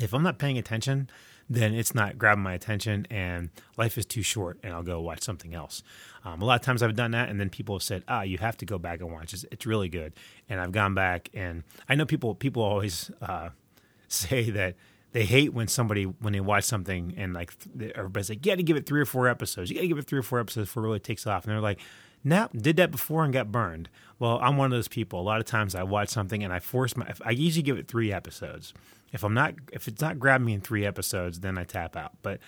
if 0.00 0.12
I'm 0.12 0.22
not 0.22 0.38
paying 0.38 0.56
attention, 0.56 1.10
then 1.50 1.74
it's 1.74 1.94
not 1.94 2.16
grabbing 2.16 2.42
my 2.42 2.54
attention 2.54 3.06
and 3.10 3.50
life 3.76 3.98
is 3.98 4.06
too 4.06 4.22
short 4.22 4.58
and 4.62 4.72
I'll 4.72 4.82
go 4.82 5.00
watch 5.00 5.22
something 5.22 5.54
else. 5.54 5.82
Um, 6.24 6.40
a 6.40 6.44
lot 6.44 6.58
of 6.58 6.64
times 6.64 6.82
I've 6.82 6.96
done 6.96 7.10
that 7.10 7.28
and 7.28 7.38
then 7.38 7.50
people 7.50 7.74
have 7.74 7.82
said, 7.82 8.02
ah, 8.08 8.22
you 8.22 8.38
have 8.38 8.56
to 8.58 8.64
go 8.64 8.78
back 8.78 9.00
and 9.00 9.12
watch 9.12 9.34
it. 9.34 9.44
It's 9.50 9.66
really 9.66 9.88
good. 9.88 10.14
And 10.48 10.60
I've 10.60 10.72
gone 10.72 10.94
back 10.94 11.28
and 11.34 11.64
I 11.88 11.96
know 11.96 12.06
people, 12.06 12.34
people 12.34 12.62
always 12.62 13.10
uh, 13.20 13.50
say 14.08 14.50
that 14.50 14.76
they 15.14 15.24
hate 15.24 15.54
when 15.54 15.68
somebody 15.68 16.04
when 16.04 16.32
they 16.32 16.40
watch 16.40 16.64
something 16.64 17.14
and 17.16 17.32
like 17.32 17.54
everybody's 17.94 18.28
like, 18.28 18.44
you 18.44 18.50
got 18.50 18.56
to 18.56 18.64
give 18.64 18.76
it 18.76 18.84
three 18.84 19.00
or 19.00 19.04
four 19.06 19.28
episodes. 19.28 19.70
You 19.70 19.76
got 19.76 19.82
to 19.82 19.88
give 19.88 19.98
it 19.98 20.06
three 20.06 20.18
or 20.18 20.24
four 20.24 20.40
episodes 20.40 20.68
before 20.68 20.82
it 20.82 20.86
really 20.86 20.98
takes 20.98 21.24
off. 21.24 21.44
And 21.44 21.52
they're 21.52 21.60
like, 21.60 21.78
nah, 22.24 22.48
did 22.52 22.76
that 22.78 22.90
before 22.90 23.22
and 23.22 23.32
got 23.32 23.52
burned. 23.52 23.88
Well, 24.18 24.40
I'm 24.42 24.56
one 24.56 24.66
of 24.66 24.76
those 24.76 24.88
people. 24.88 25.20
A 25.20 25.22
lot 25.22 25.38
of 25.38 25.46
times 25.46 25.76
I 25.76 25.84
watch 25.84 26.08
something 26.08 26.42
and 26.42 26.52
I 26.52 26.58
force 26.58 26.96
my. 26.96 27.12
I 27.24 27.30
usually 27.30 27.62
give 27.62 27.78
it 27.78 27.86
three 27.86 28.12
episodes. 28.12 28.74
If 29.12 29.22
I'm 29.22 29.34
not, 29.34 29.54
if 29.72 29.86
it's 29.86 30.00
not 30.00 30.18
grabbing 30.18 30.46
me 30.46 30.54
in 30.54 30.60
three 30.60 30.84
episodes, 30.84 31.38
then 31.38 31.58
I 31.58 31.62
tap 31.62 31.96
out. 31.96 32.14
But 32.22 32.40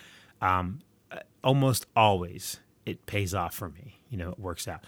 um, 0.43 0.81
almost 1.45 1.87
always 1.95 2.59
it 2.85 3.07
pays 3.07 3.33
off 3.33 3.55
for 3.55 3.69
me. 3.69 4.01
You 4.11 4.19
know, 4.19 4.31
it 4.31 4.41
works 4.41 4.67
out. 4.67 4.81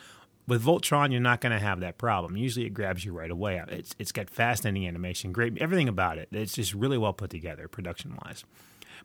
With 0.48 0.64
Voltron, 0.64 1.12
you're 1.12 1.20
not 1.20 1.40
going 1.40 1.52
to 1.52 1.60
have 1.60 1.80
that 1.80 1.98
problem. 1.98 2.36
Usually, 2.36 2.66
it 2.66 2.70
grabs 2.70 3.04
you 3.04 3.12
right 3.12 3.30
away. 3.30 3.62
It's 3.68 3.94
it's 3.98 4.12
got 4.12 4.30
fast 4.30 4.66
ending 4.66 4.88
animation, 4.88 5.30
great 5.30 5.58
everything 5.58 5.88
about 5.88 6.18
it. 6.18 6.28
It's 6.32 6.54
just 6.54 6.74
really 6.74 6.98
well 6.98 7.12
put 7.12 7.30
together, 7.30 7.68
production 7.68 8.18
wise. 8.24 8.44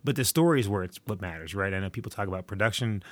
But 0.03 0.15
the 0.15 0.25
story 0.25 0.59
is 0.59 0.67
where 0.67 0.83
it's 0.83 0.99
what 1.05 1.21
matters, 1.21 1.53
right? 1.53 1.73
I 1.73 1.79
know 1.79 1.89
people 1.89 2.09
talk 2.09 2.27
about 2.27 2.47
production 2.47 3.03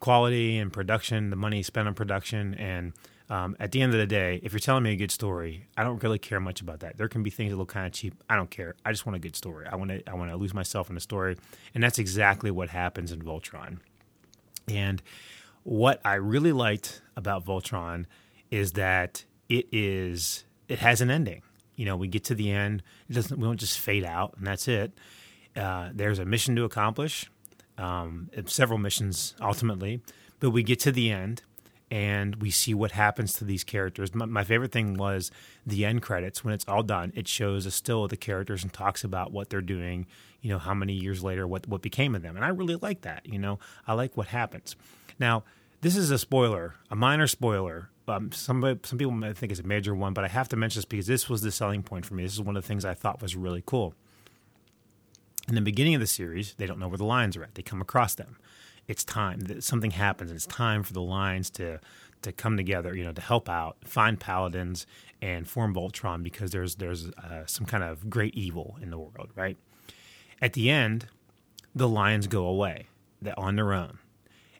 quality 0.00 0.58
and 0.58 0.72
production, 0.72 1.30
the 1.30 1.36
money 1.36 1.62
spent 1.62 1.88
on 1.88 1.94
production, 1.94 2.54
and 2.54 2.92
um, 3.30 3.56
at 3.60 3.72
the 3.72 3.82
end 3.82 3.92
of 3.92 3.98
the 3.98 4.06
day, 4.06 4.40
if 4.42 4.52
you're 4.52 4.60
telling 4.60 4.82
me 4.82 4.92
a 4.92 4.96
good 4.96 5.10
story, 5.10 5.66
I 5.76 5.84
don't 5.84 6.02
really 6.02 6.18
care 6.18 6.40
much 6.40 6.60
about 6.60 6.80
that. 6.80 6.96
There 6.96 7.08
can 7.08 7.22
be 7.22 7.30
things 7.30 7.50
that 7.50 7.56
look 7.56 7.68
kind 7.68 7.86
of 7.86 7.92
cheap. 7.92 8.14
I 8.30 8.36
don't 8.36 8.50
care. 8.50 8.74
I 8.86 8.92
just 8.92 9.04
want 9.04 9.16
a 9.16 9.18
good 9.18 9.36
story. 9.36 9.66
I 9.66 9.76
want 9.76 9.90
to 9.90 10.08
I 10.08 10.14
want 10.14 10.30
to 10.30 10.36
lose 10.36 10.54
myself 10.54 10.88
in 10.88 10.94
the 10.94 11.00
story, 11.00 11.36
and 11.74 11.82
that's 11.82 11.98
exactly 11.98 12.50
what 12.50 12.70
happens 12.70 13.12
in 13.12 13.20
Voltron. 13.22 13.78
And 14.66 15.02
what 15.62 16.00
I 16.04 16.14
really 16.14 16.52
liked 16.52 17.02
about 17.16 17.44
Voltron 17.44 18.06
is 18.50 18.72
that 18.72 19.24
it 19.48 19.66
is 19.72 20.44
it 20.68 20.78
has 20.78 21.00
an 21.00 21.10
ending. 21.10 21.42
You 21.76 21.84
know, 21.84 21.96
we 21.96 22.08
get 22.08 22.24
to 22.24 22.34
the 22.34 22.50
end. 22.50 22.82
It 23.08 23.14
doesn't. 23.14 23.38
We 23.38 23.44
don't 23.46 23.58
just 23.58 23.78
fade 23.78 24.04
out 24.04 24.34
and 24.36 24.46
that's 24.46 24.68
it. 24.68 24.92
Uh, 25.56 25.90
there's 25.92 26.18
a 26.18 26.24
mission 26.24 26.54
to 26.56 26.64
accomplish, 26.64 27.28
um, 27.78 28.30
several 28.46 28.78
missions 28.78 29.34
ultimately, 29.40 30.00
but 30.40 30.50
we 30.50 30.62
get 30.62 30.78
to 30.80 30.92
the 30.92 31.10
end 31.10 31.42
and 31.90 32.36
we 32.36 32.50
see 32.50 32.74
what 32.74 32.92
happens 32.92 33.32
to 33.34 33.44
these 33.44 33.64
characters. 33.64 34.14
My, 34.14 34.26
my, 34.26 34.44
favorite 34.44 34.72
thing 34.72 34.94
was 34.94 35.30
the 35.66 35.84
end 35.84 36.02
credits. 36.02 36.44
When 36.44 36.52
it's 36.52 36.66
all 36.68 36.82
done, 36.82 37.12
it 37.14 37.26
shows 37.26 37.66
a 37.66 37.70
still 37.70 38.04
of 38.04 38.10
the 38.10 38.16
characters 38.16 38.62
and 38.62 38.72
talks 38.72 39.04
about 39.04 39.32
what 39.32 39.50
they're 39.50 39.60
doing. 39.60 40.06
You 40.42 40.50
know, 40.50 40.58
how 40.58 40.74
many 40.74 40.92
years 40.92 41.24
later, 41.24 41.46
what 41.46 41.66
what 41.66 41.82
became 41.82 42.14
of 42.14 42.22
them, 42.22 42.36
and 42.36 42.44
I 42.44 42.48
really 42.48 42.76
like 42.76 43.02
that. 43.02 43.26
You 43.26 43.38
know, 43.38 43.58
I 43.86 43.94
like 43.94 44.16
what 44.16 44.28
happens. 44.28 44.76
Now, 45.18 45.44
this 45.80 45.96
is 45.96 46.10
a 46.10 46.18
spoiler, 46.18 46.74
a 46.90 46.96
minor 46.96 47.26
spoiler. 47.26 47.90
Um, 48.06 48.32
some 48.32 48.62
some 48.84 48.98
people 48.98 49.12
might 49.12 49.36
think 49.36 49.50
it's 49.52 49.60
a 49.60 49.66
major 49.66 49.94
one, 49.94 50.14
but 50.14 50.24
I 50.24 50.28
have 50.28 50.48
to 50.50 50.56
mention 50.56 50.78
this 50.78 50.84
because 50.84 51.06
this 51.06 51.28
was 51.28 51.42
the 51.42 51.50
selling 51.50 51.82
point 51.82 52.06
for 52.06 52.14
me. 52.14 52.22
This 52.22 52.34
is 52.34 52.40
one 52.40 52.56
of 52.56 52.62
the 52.62 52.66
things 52.66 52.84
I 52.84 52.94
thought 52.94 53.20
was 53.20 53.36
really 53.36 53.62
cool. 53.64 53.94
In 55.48 55.54
the 55.54 55.60
beginning 55.60 55.94
of 55.94 56.00
the 56.00 56.06
series, 56.06 56.54
they 56.54 56.66
don't 56.66 56.78
know 56.78 56.88
where 56.88 56.98
the 56.98 57.04
lions 57.04 57.36
are 57.36 57.42
at. 57.42 57.54
They 57.54 57.62
come 57.62 57.80
across 57.80 58.14
them. 58.14 58.36
It's 58.88 59.04
time. 59.04 59.40
That 59.40 59.62
something 59.62 59.92
happens. 59.92 60.32
It's 60.32 60.46
time 60.46 60.82
for 60.82 60.92
the 60.92 61.02
lines 61.02 61.50
to 61.50 61.80
to 62.22 62.32
come 62.32 62.56
together. 62.56 62.96
You 62.96 63.04
know, 63.04 63.12
to 63.12 63.20
help 63.20 63.48
out, 63.48 63.76
find 63.84 64.18
paladins, 64.18 64.86
and 65.22 65.48
form 65.48 65.74
Voltron 65.74 66.22
because 66.22 66.50
there's 66.50 66.76
there's 66.76 67.10
uh, 67.10 67.44
some 67.46 67.66
kind 67.66 67.84
of 67.84 68.10
great 68.10 68.34
evil 68.34 68.76
in 68.82 68.90
the 68.90 68.98
world. 68.98 69.30
Right. 69.36 69.56
At 70.40 70.54
the 70.54 70.70
end, 70.70 71.06
the 71.74 71.88
lions 71.88 72.26
go 72.26 72.46
away. 72.46 72.86
They're 73.20 73.38
on 73.38 73.56
their 73.56 73.72
own 73.72 73.98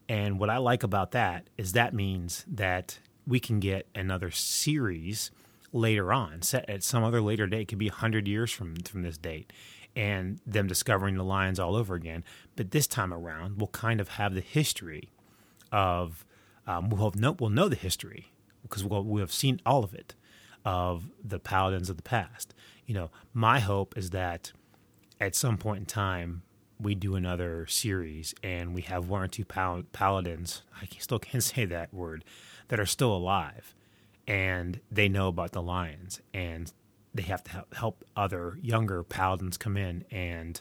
And 0.09 0.39
what 0.39 0.51
I 0.51 0.59
like 0.59 0.83
about 0.83 1.13
that 1.13 1.49
is 1.57 1.73
that 1.73 1.95
means 1.95 2.45
that 2.49 2.99
we 3.27 3.41
can 3.41 3.61
get 3.61 3.87
another 3.95 4.31
series 4.31 5.31
later 5.73 6.13
on, 6.13 6.43
set 6.43 6.69
at 6.69 6.83
some 6.83 7.05
other 7.05 7.21
later 7.21 7.47
date. 7.47 7.63
It 7.63 7.69
could 7.69 7.79
be 7.79 7.89
100 7.89 8.27
years 8.27 8.51
from, 8.51 8.77
from 8.77 9.03
this 9.03 9.19
date, 9.19 9.53
and 9.97 10.41
them 10.47 10.67
discovering 10.67 11.17
the 11.17 11.25
lions 11.25 11.59
all 11.59 11.77
over 11.77 11.95
again. 11.95 12.25
But 12.57 12.71
this 12.71 12.87
time 12.87 13.13
around, 13.13 13.59
we'll 13.59 13.69
kind 13.69 14.01
of 14.01 14.09
have 14.11 14.35
the 14.35 14.41
history 14.41 15.11
of, 15.73 16.25
um, 16.67 16.91
we'll, 16.91 17.13
know, 17.17 17.37
we'll 17.39 17.51
know 17.51 17.69
the 17.69 17.77
history 17.77 18.33
because 18.63 18.85
we'll, 18.85 19.05
we'll 19.05 19.21
have 19.21 19.33
seen 19.33 19.61
all 19.67 19.85
of 19.85 19.95
it 19.95 20.15
of 20.65 21.11
the 21.23 21.39
paladins 21.39 21.89
of 21.91 21.97
the 21.97 22.03
past. 22.03 22.55
You 22.87 22.95
know, 22.95 23.11
my 23.33 23.61
hope 23.61 23.97
is 23.97 24.11
that 24.11 24.53
at 25.21 25.35
some 25.35 25.57
point 25.57 25.81
in 25.81 25.87
time, 25.87 26.43
we 26.81 26.95
do 26.95 27.17
another 27.17 27.67
series 27.67 28.35
and 28.43 28.75
we 28.75 28.83
have 28.83 29.09
one 29.09 29.23
or 29.23 29.29
two 29.29 29.45
pal- 29.45 29.83
paladins, 29.93 30.63
I 30.81 30.87
still 30.99 31.19
can't 31.19 31.43
say 31.45 31.65
that 31.65 31.93
word, 31.93 32.25
that 32.69 32.79
are 32.79 32.87
still 32.87 33.15
alive 33.15 33.75
and 34.29 34.81
they 34.93 35.09
know 35.09 35.29
about 35.29 35.53
the 35.53 35.63
lions 35.63 36.21
and 36.35 36.73
they 37.15 37.23
have 37.23 37.43
to 37.45 37.65
help 37.75 38.05
other 38.17 38.59
younger 38.63 39.03
paladins 39.03 39.57
come 39.57 39.77
in 39.77 40.05
and 40.11 40.61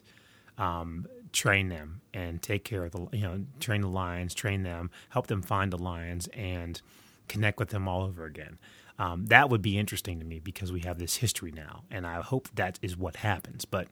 um, 0.57 1.05
train 1.31 1.69
them 1.69 2.01
and 2.13 2.41
take 2.41 2.63
care 2.63 2.85
of 2.85 2.91
the 2.91 3.07
you 3.11 3.21
know 3.21 3.45
train 3.59 3.81
the 3.81 3.87
lions 3.87 4.33
train 4.33 4.63
them 4.63 4.89
help 5.09 5.27
them 5.27 5.41
find 5.41 5.71
the 5.71 5.77
lions 5.77 6.27
and 6.27 6.81
connect 7.27 7.59
with 7.59 7.69
them 7.69 7.87
all 7.87 8.03
over 8.03 8.25
again. 8.25 8.57
Um, 8.99 9.27
that 9.27 9.49
would 9.49 9.61
be 9.61 9.77
interesting 9.77 10.19
to 10.19 10.25
me 10.25 10.39
because 10.39 10.71
we 10.71 10.79
have 10.81 10.97
this 10.97 11.17
history 11.17 11.51
now 11.51 11.83
and 11.91 12.07
i 12.07 12.19
hope 12.21 12.49
that 12.55 12.79
is 12.81 12.97
what 12.97 13.17
happens 13.17 13.63
but 13.63 13.87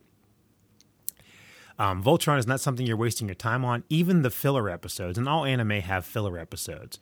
um, 1.78 2.02
voltron 2.04 2.40
is 2.40 2.48
not 2.48 2.62
something 2.62 2.86
you're 2.86 2.98
wasting 2.98 3.28
your 3.28 3.36
time 3.36 3.66
on. 3.66 3.84
Even 3.90 4.22
the 4.22 4.30
filler 4.30 4.70
episodes 4.70 5.18
and 5.18 5.28
all 5.28 5.44
anime 5.46 5.82
have 5.82 6.06
filler 6.06 6.38
episodes 6.38 7.00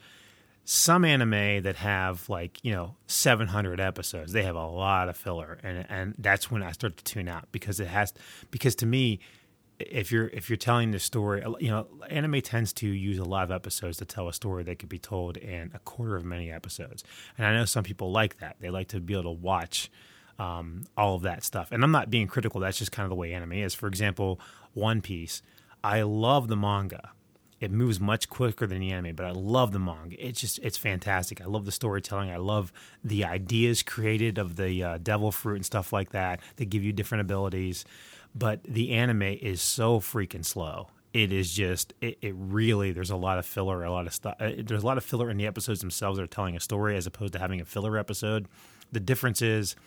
some 0.66 1.04
anime 1.04 1.64
that 1.64 1.76
have 1.76 2.30
like 2.30 2.64
you 2.64 2.72
know 2.72 2.96
700 3.08 3.80
episodes 3.80 4.32
they 4.32 4.44
have 4.44 4.56
a 4.56 4.66
lot 4.66 5.10
of 5.10 5.18
filler. 5.18 5.60
And 5.64 5.86
and 5.90 6.16
that's 6.18 6.50
when 6.50 6.64
i 6.64 6.72
start 6.72 6.98
to 6.98 7.04
tune 7.04 7.28
out 7.28 7.52
because 7.52 7.80
it 7.80 7.88
has 7.88 8.14
because 8.52 8.76
to 8.76 8.86
me 8.86 9.20
if 9.80 10.12
you're 10.12 10.28
if 10.28 10.50
you're 10.50 10.58
telling 10.58 10.92
the 10.92 11.00
story 11.00 11.44
you 11.60 11.70
know 11.70 11.88
anime 12.10 12.42
tends 12.42 12.72
to 12.74 12.88
use 12.88 13.18
a 13.18 13.24
lot 13.24 13.44
of 13.44 13.52
episodes 13.52 13.98
to 13.98 14.06
tell 14.06 14.28
a 14.30 14.34
story 14.34 14.64
that 14.64 14.80
could 14.80 14.90
be 14.90 15.00
told 15.00 15.36
in 15.36 15.72
a 15.74 15.80
quarter 15.80 16.16
of 16.16 16.24
many 16.24 16.52
episodes. 16.52 17.04
And 17.38 17.46
i 17.46 17.54
know 17.54 17.66
some 17.66 17.84
people 17.84 18.12
like 18.12 18.40
that. 18.40 18.56
They 18.60 18.70
like 18.70 18.88
to 18.90 19.02
be 19.02 19.14
able 19.14 19.24
to 19.24 19.32
watch 19.32 19.92
um, 20.40 20.86
all 20.98 21.16
of 21.16 21.24
that 21.24 21.44
stuff. 21.44 21.72
And 21.72 21.84
i'm 21.84 21.92
not 21.92 22.10
being 22.10 22.28
critical. 22.28 22.62
That's 22.62 22.78
just 22.78 22.92
kind 22.92 23.04
of 23.04 23.10
the 23.10 23.16
way 23.16 23.34
anime 23.34 23.54
is. 23.54 23.74
For 23.74 23.88
example 23.88 24.40
one 24.74 25.02
piece. 25.02 25.42
I 25.84 26.04
love 26.04 26.48
the 26.48 26.56
manga 26.56 27.12
it 27.64 27.72
moves 27.72 27.98
much 27.98 28.28
quicker 28.28 28.68
than 28.68 28.80
the 28.80 28.92
anime, 28.92 29.16
but 29.16 29.26
I 29.26 29.32
love 29.32 29.72
the 29.72 29.80
manga. 29.80 30.18
It's 30.20 30.42
just 30.42 30.60
it's 30.60 30.78
fantastic. 30.78 31.40
I 31.40 31.46
love 31.46 31.64
the 31.64 31.72
storytelling. 31.72 32.30
I 32.30 32.36
love 32.36 32.74
the 33.06 33.24
ideas 33.24 33.84
created 33.84 34.38
of 34.38 34.58
the 34.58 34.84
uh, 34.84 34.98
devil 35.02 35.32
fruit 35.32 35.56
and 35.56 35.66
stuff 35.66 35.94
like 35.94 36.12
that 36.12 36.42
that 36.58 36.66
give 36.66 36.84
you 36.84 36.92
different 36.92 37.22
abilities. 37.22 37.86
But 38.36 38.66
the 38.66 38.92
anime 38.92 39.22
is 39.22 39.62
so 39.62 40.02
freaking 40.02 40.44
slow. 40.44 40.90
It 41.14 41.32
is 41.32 41.54
just 41.54 41.94
it, 42.02 42.18
it 42.22 42.36
really 42.38 42.92
there's 42.92 43.12
a 43.12 43.16
lot 43.16 43.40
of 43.40 43.46
filler, 43.46 43.82
a 43.86 43.92
lot 43.92 44.08
of 44.08 44.14
stuff. 44.14 44.36
Uh, 44.42 44.52
there's 44.58 44.84
a 44.84 44.86
lot 44.86 44.98
of 44.98 45.06
filler 45.06 45.30
in 45.30 45.38
the 45.38 45.48
episodes 45.48 45.80
themselves 45.80 46.18
that 46.18 46.24
are 46.24 46.28
telling 46.28 46.58
a 46.58 46.60
story 46.60 46.98
as 46.98 47.08
opposed 47.08 47.32
to 47.32 47.40
having 47.40 47.62
a 47.62 47.66
filler 47.66 47.98
episode. 47.98 48.50
The 48.92 49.00
difference 49.00 49.42
is 49.42 49.78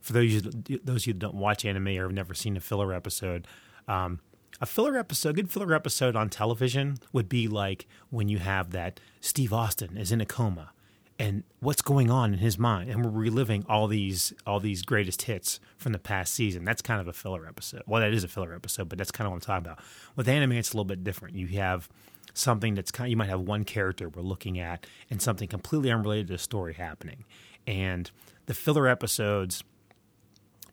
for 0.00 0.14
those 0.14 0.42
those 0.82 1.06
you 1.06 1.12
that 1.12 1.20
don't 1.20 1.36
watch 1.36 1.64
anime 1.64 1.96
or 1.96 2.02
have 2.02 2.12
never 2.12 2.34
seen 2.34 2.56
a 2.56 2.60
filler 2.60 2.92
episode. 2.92 3.46
Um, 3.86 4.18
a 4.60 4.66
filler 4.66 4.96
episode, 4.96 5.30
a 5.30 5.32
good 5.32 5.50
filler 5.50 5.74
episode 5.74 6.16
on 6.16 6.28
television 6.28 6.96
would 7.12 7.28
be 7.28 7.48
like 7.48 7.86
when 8.10 8.28
you 8.28 8.38
have 8.38 8.70
that 8.70 9.00
Steve 9.20 9.52
Austin 9.52 9.96
is 9.96 10.12
in 10.12 10.20
a 10.20 10.26
coma 10.26 10.72
and 11.18 11.44
what's 11.60 11.82
going 11.82 12.10
on 12.10 12.32
in 12.32 12.40
his 12.40 12.58
mind 12.58 12.90
and 12.90 13.04
we're 13.04 13.10
reliving 13.10 13.64
all 13.68 13.86
these 13.86 14.32
all 14.46 14.58
these 14.60 14.82
greatest 14.82 15.22
hits 15.22 15.60
from 15.76 15.92
the 15.92 15.98
past 15.98 16.34
season. 16.34 16.64
That's 16.64 16.82
kind 16.82 17.00
of 17.00 17.08
a 17.08 17.12
filler 17.12 17.46
episode. 17.46 17.82
Well 17.86 18.00
that 18.00 18.12
is 18.12 18.24
a 18.24 18.28
filler 18.28 18.54
episode 18.54 18.88
but 18.88 18.98
that's 18.98 19.10
kind 19.10 19.26
of 19.26 19.32
what 19.32 19.36
i'm 19.36 19.40
talking 19.40 19.66
about. 19.66 19.84
With 20.16 20.28
anime 20.28 20.52
it's 20.52 20.72
a 20.72 20.76
little 20.76 20.84
bit 20.84 21.04
different. 21.04 21.36
You 21.36 21.46
have 21.58 21.88
something 22.32 22.74
that's 22.74 22.90
kind 22.90 23.06
of, 23.06 23.10
you 23.10 23.16
might 23.16 23.28
have 23.28 23.40
one 23.40 23.64
character 23.64 24.08
we're 24.08 24.22
looking 24.22 24.58
at 24.58 24.86
and 25.08 25.22
something 25.22 25.48
completely 25.48 25.90
unrelated 25.90 26.26
to 26.28 26.32
the 26.34 26.38
story 26.38 26.74
happening. 26.74 27.24
And 27.66 28.10
the 28.46 28.54
filler 28.54 28.88
episodes 28.88 29.62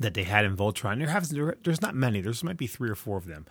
that 0.02 0.14
they 0.14 0.24
had 0.24 0.46
in 0.46 0.56
voltron 0.56 0.98
there 1.00 1.08
have 1.08 1.30
there's 1.64 1.82
not 1.82 1.96
many 1.96 2.22
there's 2.22 2.44
might 2.44 2.58
be 2.58 2.68
three 2.68 2.90
or 2.90 2.96
four 2.96 3.18
of 3.18 3.26
them 3.26 3.46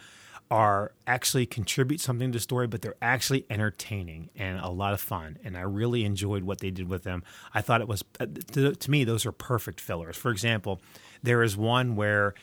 are 0.50 0.90
actually 1.06 1.46
contribute 1.46 2.00
something 2.00 2.32
to 2.32 2.36
the 2.36 2.42
story, 2.42 2.66
but 2.66 2.82
they're 2.82 2.96
actually 3.00 3.46
entertaining 3.48 4.30
and 4.34 4.58
a 4.58 4.68
lot 4.68 4.92
of 4.92 5.00
fun. 5.00 5.38
And 5.44 5.56
I 5.56 5.60
really 5.60 6.04
enjoyed 6.04 6.42
what 6.42 6.58
they 6.58 6.70
did 6.70 6.88
with 6.88 7.04
them. 7.04 7.22
I 7.54 7.60
thought 7.60 7.80
it 7.80 7.86
was, 7.86 8.02
uh, 8.18 8.26
to, 8.52 8.74
to 8.74 8.90
me, 8.90 9.04
those 9.04 9.24
are 9.24 9.32
perfect 9.32 9.80
fillers. 9.80 10.16
For 10.16 10.30
example, 10.30 10.80
there 11.22 11.42
is 11.42 11.56
one 11.56 11.94
where 11.94 12.34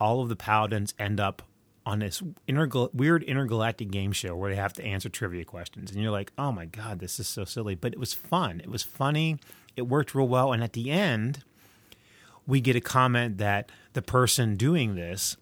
all 0.00 0.22
of 0.22 0.30
the 0.30 0.36
paladins 0.36 0.94
end 0.98 1.20
up 1.20 1.42
on 1.84 1.98
this 1.98 2.22
intergal- 2.48 2.94
weird 2.94 3.22
intergalactic 3.24 3.90
game 3.90 4.12
show 4.12 4.34
where 4.34 4.50
they 4.50 4.56
have 4.56 4.72
to 4.74 4.84
answer 4.84 5.10
trivia 5.10 5.44
questions. 5.44 5.90
And 5.90 6.00
you're 6.02 6.12
like, 6.12 6.32
oh 6.38 6.52
my 6.52 6.64
God, 6.64 6.98
this 6.98 7.20
is 7.20 7.28
so 7.28 7.44
silly. 7.44 7.74
But 7.74 7.92
it 7.92 7.98
was 7.98 8.14
fun. 8.14 8.60
It 8.60 8.70
was 8.70 8.82
funny. 8.82 9.38
It 9.76 9.82
worked 9.82 10.14
real 10.14 10.28
well. 10.28 10.52
And 10.54 10.64
at 10.64 10.72
the 10.72 10.90
end, 10.90 11.44
we 12.46 12.60
get 12.60 12.76
a 12.76 12.80
comment 12.80 13.38
that 13.38 13.70
the 13.92 14.02
person 14.02 14.56
doing 14.56 14.94
this 14.94 15.36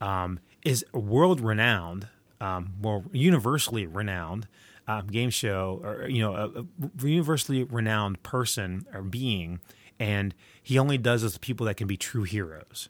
um, 0.00 0.38
is 0.64 0.84
world 0.92 1.40
renowned, 1.40 2.08
um, 2.40 2.74
well, 2.80 3.04
universally 3.12 3.86
renowned 3.86 4.46
um, 4.88 5.06
game 5.06 5.30
show, 5.30 5.80
or 5.82 6.08
you 6.08 6.20
know, 6.20 6.34
a, 6.34 6.60
a, 6.60 7.06
universally 7.06 7.64
renowned 7.64 8.22
person 8.22 8.86
or 8.92 9.02
being, 9.02 9.60
and 9.98 10.34
he 10.62 10.78
only 10.78 10.98
does 10.98 11.22
this 11.22 11.34
to 11.34 11.40
people 11.40 11.66
that 11.66 11.76
can 11.76 11.86
be 11.86 11.96
true 11.96 12.24
heroes. 12.24 12.88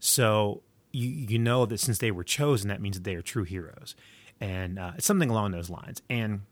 So 0.00 0.62
you 0.92 1.08
you 1.08 1.38
know 1.38 1.66
that 1.66 1.78
since 1.78 1.98
they 1.98 2.10
were 2.10 2.24
chosen, 2.24 2.68
that 2.68 2.80
means 2.80 2.96
that 2.96 3.04
they 3.04 3.14
are 3.14 3.22
true 3.22 3.44
heroes, 3.44 3.94
and 4.40 4.78
uh, 4.78 4.92
it's 4.96 5.06
something 5.06 5.30
along 5.30 5.52
those 5.52 5.70
lines. 5.70 6.02
And 6.10 6.42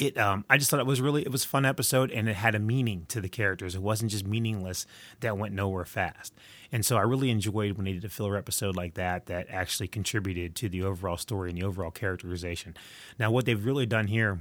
it 0.00 0.16
um, 0.16 0.44
I 0.48 0.56
just 0.56 0.70
thought 0.70 0.80
it 0.80 0.86
was 0.86 1.00
really 1.00 1.22
it 1.22 1.30
was 1.30 1.44
a 1.44 1.48
fun 1.48 1.66
episode 1.66 2.10
and 2.10 2.28
it 2.28 2.34
had 2.34 2.54
a 2.54 2.58
meaning 2.58 3.04
to 3.08 3.20
the 3.20 3.28
characters. 3.28 3.74
It 3.74 3.82
wasn't 3.82 4.10
just 4.10 4.26
meaningless 4.26 4.86
that 5.20 5.36
went 5.36 5.54
nowhere 5.54 5.84
fast. 5.84 6.34
And 6.72 6.84
so 6.84 6.96
I 6.96 7.02
really 7.02 7.30
enjoyed 7.30 7.76
when 7.76 7.84
they 7.84 7.92
did 7.92 8.04
a 8.04 8.08
filler 8.08 8.36
episode 8.36 8.76
like 8.76 8.94
that 8.94 9.26
that 9.26 9.48
actually 9.50 9.88
contributed 9.88 10.56
to 10.56 10.68
the 10.68 10.82
overall 10.82 11.18
story 11.18 11.50
and 11.50 11.58
the 11.58 11.66
overall 11.66 11.90
characterization. 11.90 12.76
Now 13.18 13.30
what 13.30 13.44
they've 13.44 13.62
really 13.64 13.86
done 13.86 14.06
here 14.06 14.40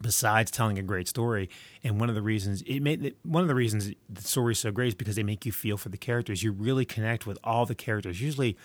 besides 0.00 0.50
telling 0.50 0.78
a 0.78 0.82
great 0.82 1.08
story 1.08 1.48
and 1.84 2.00
one 2.00 2.08
of 2.08 2.14
the 2.16 2.22
reasons 2.22 2.62
it 2.62 2.80
made 2.80 3.14
one 3.22 3.42
of 3.42 3.48
the 3.48 3.54
reasons 3.54 3.92
the 4.10 4.22
story 4.22 4.50
is 4.50 4.58
so 4.58 4.72
great 4.72 4.88
is 4.88 4.94
because 4.94 5.14
they 5.14 5.22
make 5.22 5.46
you 5.46 5.52
feel 5.52 5.76
for 5.76 5.88
the 5.88 5.96
characters 5.96 6.42
you 6.42 6.50
really 6.50 6.84
connect 6.84 7.28
with 7.28 7.38
all 7.44 7.64
the 7.64 7.76
characters 7.76 8.20
usually 8.20 8.56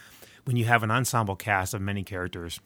when 0.45 0.57
you 0.57 0.65
have 0.65 0.81
an 0.81 0.89
ensemble 0.89 1.35
cast 1.35 1.75
of 1.75 1.81
many 1.81 2.03
characters 2.03 2.59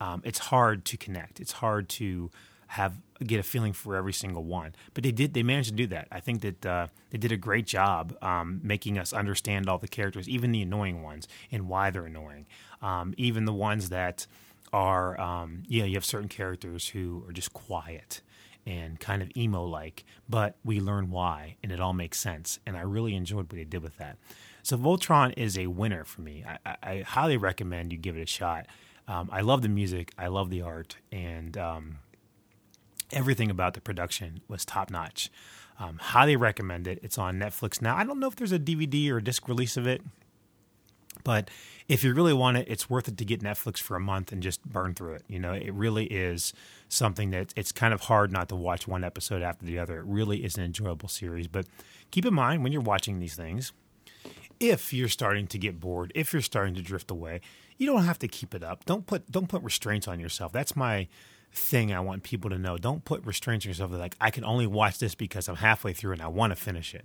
um, 0.00 0.20
it's 0.24 0.40
hard 0.40 0.84
to 0.84 0.96
connect 0.96 1.38
it's 1.38 1.52
hard 1.52 1.88
to 1.88 2.32
have 2.70 2.94
get 3.26 3.38
a 3.40 3.42
feeling 3.42 3.72
for 3.72 3.96
every 3.96 4.12
single 4.12 4.44
one. 4.44 4.74
But 4.94 5.02
they 5.02 5.10
did; 5.10 5.34
they 5.34 5.42
managed 5.42 5.70
to 5.70 5.74
do 5.74 5.86
that. 5.88 6.06
I 6.12 6.20
think 6.20 6.40
that 6.42 6.66
uh, 6.66 6.86
they 7.10 7.18
did 7.18 7.32
a 7.32 7.36
great 7.36 7.66
job 7.66 8.16
um, 8.22 8.60
making 8.62 8.96
us 8.96 9.12
understand 9.12 9.68
all 9.68 9.78
the 9.78 9.88
characters, 9.88 10.28
even 10.28 10.52
the 10.52 10.62
annoying 10.62 11.02
ones, 11.02 11.26
and 11.50 11.68
why 11.68 11.90
they're 11.90 12.06
annoying. 12.06 12.46
Um, 12.80 13.12
even 13.16 13.44
the 13.44 13.52
ones 13.52 13.88
that 13.88 14.26
are, 14.72 15.20
um, 15.20 15.64
know, 15.68 15.84
you 15.84 15.94
have 15.94 16.04
certain 16.04 16.28
characters 16.28 16.88
who 16.88 17.24
are 17.28 17.32
just 17.32 17.52
quiet 17.52 18.20
and 18.64 19.00
kind 19.00 19.20
of 19.20 19.36
emo 19.36 19.64
like, 19.64 20.04
but 20.28 20.54
we 20.64 20.78
learn 20.78 21.10
why, 21.10 21.56
and 21.62 21.72
it 21.72 21.80
all 21.80 21.92
makes 21.92 22.20
sense. 22.20 22.60
And 22.64 22.76
I 22.76 22.82
really 22.82 23.16
enjoyed 23.16 23.50
what 23.50 23.56
they 23.56 23.64
did 23.64 23.82
with 23.82 23.98
that. 23.98 24.16
So 24.62 24.76
Voltron 24.76 25.34
is 25.36 25.58
a 25.58 25.66
winner 25.66 26.04
for 26.04 26.20
me. 26.20 26.44
I, 26.46 26.58
I, 26.64 26.76
I 26.82 27.00
highly 27.02 27.36
recommend 27.36 27.90
you 27.90 27.98
give 27.98 28.16
it 28.16 28.22
a 28.22 28.26
shot. 28.26 28.66
Um, 29.08 29.28
I 29.32 29.40
love 29.40 29.62
the 29.62 29.68
music, 29.68 30.12
I 30.16 30.28
love 30.28 30.50
the 30.50 30.62
art, 30.62 30.96
and 31.10 31.56
um, 31.58 31.96
everything 33.12 33.50
about 33.50 33.74
the 33.74 33.80
production 33.80 34.40
was 34.48 34.64
top 34.64 34.90
notch. 34.90 35.30
Um, 35.78 35.98
highly 35.98 36.36
recommend 36.36 36.86
it. 36.86 36.98
It's 37.02 37.16
on 37.16 37.38
Netflix 37.38 37.80
now. 37.80 37.96
I 37.96 38.04
don't 38.04 38.20
know 38.20 38.28
if 38.28 38.36
there's 38.36 38.52
a 38.52 38.58
DVD 38.58 39.10
or 39.10 39.16
a 39.18 39.24
disc 39.24 39.48
release 39.48 39.76
of 39.76 39.86
it, 39.86 40.02
but 41.24 41.50
if 41.88 42.04
you 42.04 42.12
really 42.14 42.32
want 42.32 42.56
it, 42.56 42.68
it's 42.68 42.88
worth 42.88 43.08
it 43.08 43.16
to 43.16 43.24
get 43.24 43.42
Netflix 43.42 43.78
for 43.78 43.96
a 43.96 44.00
month 44.00 44.30
and 44.30 44.42
just 44.42 44.64
burn 44.64 44.94
through 44.94 45.14
it. 45.14 45.24
You 45.26 45.38
know, 45.38 45.52
it 45.52 45.72
really 45.72 46.04
is 46.04 46.52
something 46.88 47.30
that 47.30 47.52
it's 47.56 47.72
kind 47.72 47.92
of 47.94 48.02
hard 48.02 48.30
not 48.30 48.48
to 48.50 48.56
watch 48.56 48.86
one 48.86 49.02
episode 49.02 49.42
after 49.42 49.64
the 49.64 49.78
other. 49.78 49.98
It 49.98 50.04
really 50.04 50.44
is 50.44 50.56
an 50.56 50.64
enjoyable 50.64 51.08
series. 51.08 51.48
But 51.48 51.66
keep 52.10 52.26
in 52.26 52.34
mind 52.34 52.62
when 52.62 52.72
you're 52.72 52.80
watching 52.82 53.18
these 53.18 53.34
things, 53.34 53.72
if 54.60 54.92
you're 54.92 55.08
starting 55.08 55.46
to 55.48 55.58
get 55.58 55.80
bored, 55.80 56.12
if 56.14 56.32
you're 56.32 56.42
starting 56.42 56.74
to 56.74 56.82
drift 56.82 57.10
away, 57.10 57.40
you 57.78 57.86
don't 57.86 58.04
have 58.04 58.18
to 58.18 58.28
keep 58.28 58.54
it 58.54 58.62
up. 58.62 58.84
Don't 58.84 59.06
put 59.06 59.30
don't 59.30 59.48
put 59.48 59.62
restraints 59.62 60.06
on 60.06 60.20
yourself. 60.20 60.52
That's 60.52 60.76
my 60.76 61.08
thing 61.52 61.92
I 61.92 62.00
want 62.00 62.22
people 62.22 62.50
to 62.50 62.58
know. 62.58 62.78
Don't 62.78 63.04
put 63.04 63.24
restraints 63.26 63.66
on 63.66 63.70
yourself 63.70 63.92
like 63.92 64.16
I 64.20 64.30
can 64.30 64.44
only 64.44 64.66
watch 64.66 64.98
this 64.98 65.14
because 65.14 65.48
I'm 65.48 65.56
halfway 65.56 65.92
through 65.92 66.12
and 66.12 66.22
I 66.22 66.28
want 66.28 66.52
to 66.52 66.56
finish 66.56 66.94
it. 66.94 67.04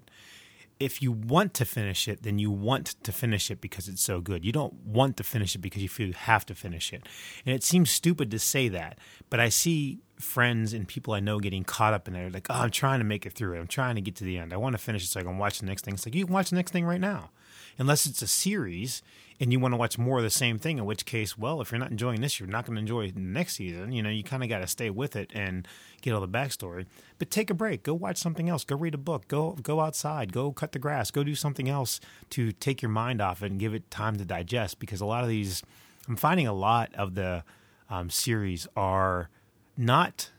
if 0.80 1.02
you 1.02 1.12
want 1.12 1.54
to 1.54 1.66
finish 1.66 2.08
it, 2.08 2.24
then 2.24 2.38
you 2.38 2.52
want 2.52 2.96
to 3.04 3.12
finish 3.12 3.50
it 3.50 3.62
because 3.62 3.88
it's 3.88 4.02
so 4.02 4.20
good. 4.20 4.44
You 4.44 4.52
don't 4.52 4.74
want 4.86 5.16
to 5.18 5.24
finish 5.24 5.56
it 5.56 5.60
because 5.60 5.82
you 5.82 5.88
feel 5.88 6.08
you 6.08 6.14
have 6.14 6.46
to 6.48 6.56
finish 6.56 6.92
it. 6.92 7.08
And 7.46 7.56
it 7.56 7.64
seems 7.64 7.90
stupid 7.90 8.30
to 8.32 8.40
say 8.40 8.68
that, 8.70 8.98
but 9.30 9.40
I 9.40 9.50
see 9.50 10.00
friends 10.20 10.74
and 10.74 10.88
people 10.88 11.14
I 11.14 11.22
know 11.22 11.40
getting 11.40 11.64
caught 11.64 11.94
up 11.94 12.08
in 12.08 12.14
there. 12.14 12.30
Like, 12.30 12.48
oh, 12.50 12.56
I'm 12.56 12.72
trying 12.72 13.00
to 13.00 13.06
make 13.06 13.25
it 13.25 13.34
through 13.34 13.54
it. 13.54 13.60
I'm 13.60 13.68
trying 13.68 13.96
to 13.96 14.02
get 14.02 14.16
to 14.18 14.25
the 14.25 14.38
end. 14.38 14.52
I 14.52 14.58
want 14.58 14.74
to 14.74 14.78
finish 14.82 15.04
it 15.04 15.08
so 15.08 15.20
I 15.20 15.24
can 15.24 15.38
watch 15.38 15.60
the 15.60 15.66
next 15.66 15.86
thing. 15.86 15.94
It's 15.94 16.06
like, 16.06 16.16
you 16.16 16.25
can 16.25 16.34
watch 16.34 16.50
the 16.50 16.56
next 16.58 16.72
thing 16.72 16.86
right 16.86 17.02
now. 17.02 17.30
Unless 17.77 18.05
it's 18.05 18.22
a 18.22 18.27
series 18.27 19.01
and 19.39 19.51
you 19.51 19.60
want 19.60 19.74
to 19.74 19.77
watch 19.77 19.98
more 19.98 20.17
of 20.17 20.24
the 20.24 20.29
same 20.29 20.58
thing, 20.58 20.77
in 20.77 20.86
which 20.86 21.05
case, 21.05 21.38
well, 21.38 21.60
if 21.60 21.72
you're 21.72 21.79
not 21.79 21.91
enjoying 21.91 22.22
this, 22.22 22.39
you're 22.39 22.48
not 22.48 22.65
going 22.65 22.75
to 22.75 22.79
enjoy 22.79 23.12
next 23.15 23.55
season. 23.55 23.91
You 23.91 24.01
know, 24.01 24.10
you 24.10 24.24
kind 24.24 24.44
of 24.44 24.50
got 24.50 24.60
to 24.60 24.67
stay 24.67 24.89
with 24.89 25.15
it 25.15 25.32
and 25.34 25.67
get 26.01 26.13
all 26.13 26.22
the 26.22 26.27
backstory. 26.27 26.86
But 27.20 27.29
take 27.29 27.50
a 27.50 27.53
break. 27.53 27.84
Go 27.84 27.94
watch 27.94 28.17
something 28.17 28.48
else. 28.48 28.63
Go 28.63 28.77
read 28.77 28.94
a 28.94 29.00
book. 29.00 29.27
Go 29.27 29.51
go 29.62 29.82
outside. 29.82 30.32
Go 30.32 30.51
cut 30.53 30.72
the 30.72 30.79
grass. 30.79 31.12
Go 31.12 31.24
do 31.24 31.36
something 31.36 31.67
else 31.67 32.00
to 32.29 32.53
take 32.53 32.82
your 32.82 32.91
mind 32.91 33.22
off 33.22 33.44
it 33.44 33.51
and 33.51 33.60
give 33.60 33.74
it 33.74 33.91
time 33.91 34.15
to 34.17 34.25
digest. 34.25 34.79
Because 34.79 35.01
a 35.01 35.05
lot 35.05 35.24
of 35.24 35.29
these, 35.29 35.62
I'm 36.08 36.15
finding 36.15 36.48
a 36.48 36.53
lot 36.53 36.94
of 36.96 37.15
the 37.15 37.44
um, 37.89 38.10
series 38.10 38.67
are 38.77 39.29
not 39.77 40.29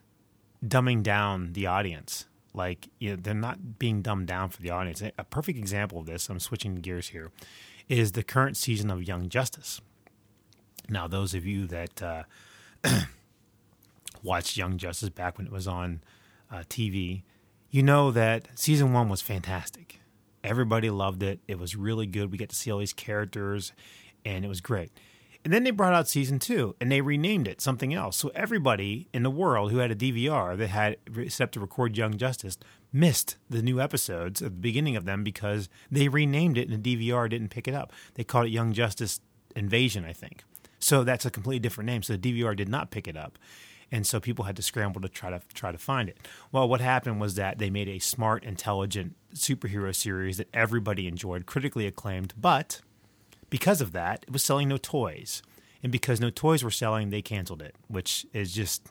dumbing 0.64 1.02
down 1.02 1.52
the 1.52 1.66
audience. 1.66 2.26
Like 2.57 2.89
you 2.99 3.11
know, 3.11 3.17
they're 3.23 3.35
not 3.35 3.79
being 3.79 4.03
dumbed 4.03 4.27
down 4.27 4.49
for 4.49 4.63
the 4.63 4.71
audience. 4.71 5.03
A 5.03 5.25
perfect 5.25 5.59
example 5.59 6.01
of 6.01 6.07
this. 6.07 6.29
I'm 6.29 6.41
switching 6.41 6.77
gears 6.77 7.09
here 7.09 7.31
is 7.89 8.13
the 8.13 8.23
current 8.23 8.57
season 8.57 8.91
of 8.91 9.03
Young 9.07 9.29
Justice. 9.29 9.81
Now, 10.89 11.07
those 11.07 11.35
of 11.35 11.45
you 11.45 11.67
that 11.67 12.03
uh, 12.03 12.23
watched 14.23 14.57
Young 14.57 14.79
Justice 14.79 15.09
back 15.11 15.39
when 15.39 15.47
it 15.47 15.53
was 15.53 15.69
on 15.69 16.01
uh, 16.51 16.63
TV, 16.69 17.23
you 17.71 17.83
know 17.83 18.11
that 18.11 18.49
season 18.55 18.93
one 18.93 19.09
was 19.09 19.21
fantastic. 19.21 20.01
Everybody 20.43 20.91
loved 20.91 21.23
it. 21.23 21.41
It 21.49 21.59
was 21.59 21.77
really 21.77 22.07
good. 22.07 22.31
We 22.31 22.39
get 22.39 22.51
to 22.51 22.57
see 22.57 22.71
all 22.71 22.79
these 22.79 22.93
characters, 22.93 23.73
and 24.25 24.45
it 24.45 24.49
was 24.49 24.61
great. 24.61 24.93
And 25.47 25.53
then 25.53 25.62
they 25.62 25.71
brought 25.71 25.93
out 25.93 26.09
season 26.09 26.41
two, 26.41 26.75
and 26.81 26.91
they 26.91 27.00
renamed 27.00 27.47
it 27.47 27.61
something 27.61 27.95
else. 27.95 28.17
So 28.17 28.33
everybody 28.35 29.07
in 29.15 29.23
the 29.23 29.31
world 29.31 29.71
who 29.71 29.79
had 29.79 29.93
a 29.93 29.95
DVR 29.95 30.59
that 30.59 30.67
had 30.67 30.97
set 31.29 31.53
to 31.53 31.61
record 31.61 31.97
Young 31.97 32.17
Justice 32.17 32.59
missed 32.93 33.37
the 33.49 33.62
new 33.62 33.81
episodes 33.81 34.43
at 34.43 34.47
the 34.47 34.59
beginning 34.59 34.97
of 34.97 35.05
them 35.05 35.23
because 35.23 35.69
they 35.88 36.09
renamed 36.09 36.59
it 36.59 36.69
and 36.69 36.83
the 36.83 36.97
DVR 36.97 37.31
didn't 37.31 37.50
pick 37.50 37.69
it 37.69 37.75
up. 37.75 37.93
They 38.15 38.25
called 38.25 38.47
it 38.47 38.50
Young 38.50 38.73
Justice 38.73 39.21
Invasion, 39.55 40.05
I 40.05 40.12
think. 40.12 40.43
So 40.81 41.05
that's 41.05 41.25
a 41.25 41.31
completely 41.31 41.61
different 41.61 41.87
name. 41.87 42.03
So 42.03 42.17
the 42.17 42.43
DVR 42.43 42.57
did 42.57 42.69
not 42.69 42.91
pick 42.91 43.07
it 43.07 43.17
up. 43.17 43.38
And 43.93 44.05
so 44.05 44.19
people 44.19 44.47
had 44.47 44.57
to 44.57 44.62
scramble 44.62 45.00
to 45.00 45.09
try 45.09 45.31
to 45.31 45.41
try 45.55 45.71
to 45.71 45.79
find 45.79 46.09
it. 46.09 46.19
Well, 46.50 46.69
what 46.69 46.81
happened 46.81 47.21
was 47.21 47.37
that 47.37 47.59
they 47.59 47.71
made 47.71 47.88
a 47.88 48.00
smart, 48.00 48.43
intelligent 48.43 49.15
superhero 49.33 49.95
series 49.95 50.38
that 50.38 50.49
everybody 50.53 51.07
enjoyed, 51.07 51.47
critically 51.47 51.87
acclaimed, 51.87 52.35
but 52.37 52.81
because 53.50 53.81
of 53.81 53.93
that, 53.93 54.25
it 54.26 54.33
was 54.33 54.45
selling 54.45 54.69
no 54.69 54.76
toys. 54.76 55.43
And 55.83 55.93
because 55.93 56.21
no 56.21 56.31
toys 56.31 56.65
were 56.65 56.71
selling, 56.71 57.11
they 57.11 57.23
canceled 57.23 57.62
it, 57.62 57.75
which 57.88 58.26
is 58.33 58.53
just 58.53 58.88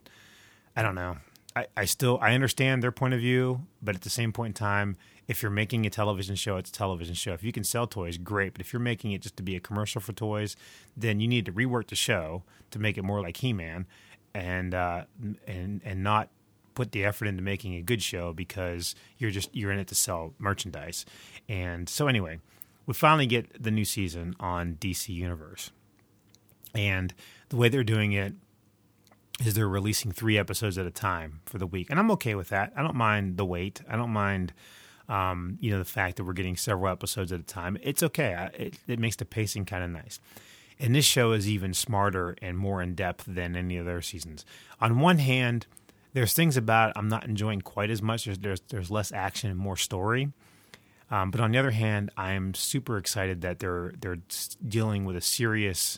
I 0.76 0.82
don't 0.82 0.96
know. 0.96 1.18
I, 1.56 1.68
I 1.76 1.86
still 1.86 2.20
I 2.22 2.34
understand 2.34 2.84
their 2.84 2.92
point 2.92 3.14
of 3.14 3.20
view, 3.20 3.66
but 3.82 3.96
at 3.96 4.02
the 4.02 4.10
same 4.10 4.32
point 4.32 4.52
in 4.52 4.54
time, 4.54 4.98
if 5.28 5.42
you're 5.42 5.52
making 5.52 5.86
a 5.86 5.90
television 5.90 6.36
show, 6.36 6.58
it's 6.58 6.70
a 6.70 6.74
television 6.74 7.16
show. 7.16 7.34
If 7.34 7.44
you 7.44 7.52
can 7.52 7.64
sell 7.64 7.88
toys, 7.88 8.18
great. 8.18 8.54
But 8.54 8.62
if 8.62 8.72
you're 8.74 8.80
making 8.80 9.12
it 9.12 9.22
just 9.22 9.38
to 9.38 9.44
be 9.44 9.56
a 9.56 9.60
commercial 9.60 10.02
for 10.02 10.14
toys, 10.14 10.56
then 10.96 11.20
you 11.20 11.28
need 11.28 11.46
to 11.46 11.52
rework 11.52 11.88
the 11.88 11.96
show 11.96 12.44
to 12.72 12.80
make 12.80 12.98
it 12.98 13.04
more 13.04 13.22
like 13.22 13.38
He-Man, 13.38 13.88
and 14.34 14.74
uh, 14.74 15.06
and 15.48 15.82
and 15.84 16.04
not 16.04 16.30
put 16.76 16.92
the 16.92 17.06
effort 17.06 17.26
into 17.26 17.42
making 17.42 17.76
a 17.76 17.82
good 17.82 18.04
show 18.04 18.34
because 18.34 18.94
you're 19.18 19.32
just 19.32 19.50
you're 19.56 19.72
in 19.72 19.80
it 19.80 19.88
to 19.88 19.96
sell 19.96 20.34
merchandise. 20.38 21.06
And 21.48 21.90
so 21.90 22.08
anyway, 22.08 22.40
we 22.86 22.94
finally 22.94 23.25
get 23.25 23.62
the 23.62 23.72
new 23.72 23.86
season 23.86 24.36
on 24.39 24.75
DC 24.75 25.10
Universe, 25.10 25.72
and 26.74 27.13
the 27.50 27.58
way 27.58 27.70
they're 27.70 27.84
doing 27.84 28.12
it 28.12 28.34
is 29.44 29.54
they're 29.54 29.68
releasing 29.68 30.12
three 30.12 30.38
episodes 30.38 30.77
at 30.77 30.86
a 30.86 30.92
time 30.92 31.42
for 31.46 31.57
the 31.57 31.68
week, 31.68 31.90
and 31.90 32.00
I'm 32.00 32.12
okay 32.12 32.36
with 32.36 32.50
that. 32.50 32.72
I 32.75 32.81
don't 32.81 32.96
mind 32.96 33.38
the 33.38 33.46
wait. 33.46 33.81
I 33.90 33.96
don't 33.96 34.12
mind, 34.12 34.53
um, 35.10 35.57
you 35.60 35.72
know, 35.72 35.79
the 35.79 35.86
fact 35.86 36.18
that 36.18 36.24
we're 36.24 36.33
getting 36.33 36.57
several 36.57 36.92
episodes 36.92 37.31
at 37.31 37.40
a 37.40 37.44
time. 37.44 37.77
It's 37.81 38.03
okay. 38.03 38.50
It, 38.53 38.79
it 38.88 39.00
makes 39.00 39.16
the 39.18 39.25
pacing 39.25 39.66
kind 39.66 39.83
of 39.83 39.90
nice. 39.90 40.20
And 40.79 40.94
this 40.94 41.05
show 41.05 41.31
is 41.31 41.50
even 41.50 41.74
smarter 41.74 42.36
and 42.42 42.57
more 42.57 42.81
in 42.81 42.96
depth 42.96 43.25
than 43.27 43.55
any 43.55 43.77
of 43.77 43.86
their 43.86 44.01
seasons. 44.01 44.46
On 44.81 45.00
one 45.00 45.20
hand, 45.20 45.68
there's 46.14 46.33
things 46.33 46.57
about 46.57 46.94
I'm 46.96 47.07
not 47.07 47.25
enjoying 47.25 47.62
quite 47.62 47.90
as 47.90 48.01
much. 48.01 48.25
There's 48.25 48.40
there's, 48.40 48.62
there's 48.70 48.92
less 48.92 49.12
action 49.12 49.50
and 49.50 49.60
more 49.60 49.77
story. 49.77 50.29
Um, 51.16 51.32
but 51.32 51.40
on 51.40 51.51
the 51.51 51.58
other 51.58 51.72
hand, 51.72 52.12
I'm 52.18 52.54
super 52.54 52.98
excited 52.98 53.40
that 53.40 53.60
they're 53.60 53.94
they're 53.98 54.18
dealing 54.68 55.06
with 55.06 55.16
a 55.16 55.22
serious 55.22 55.98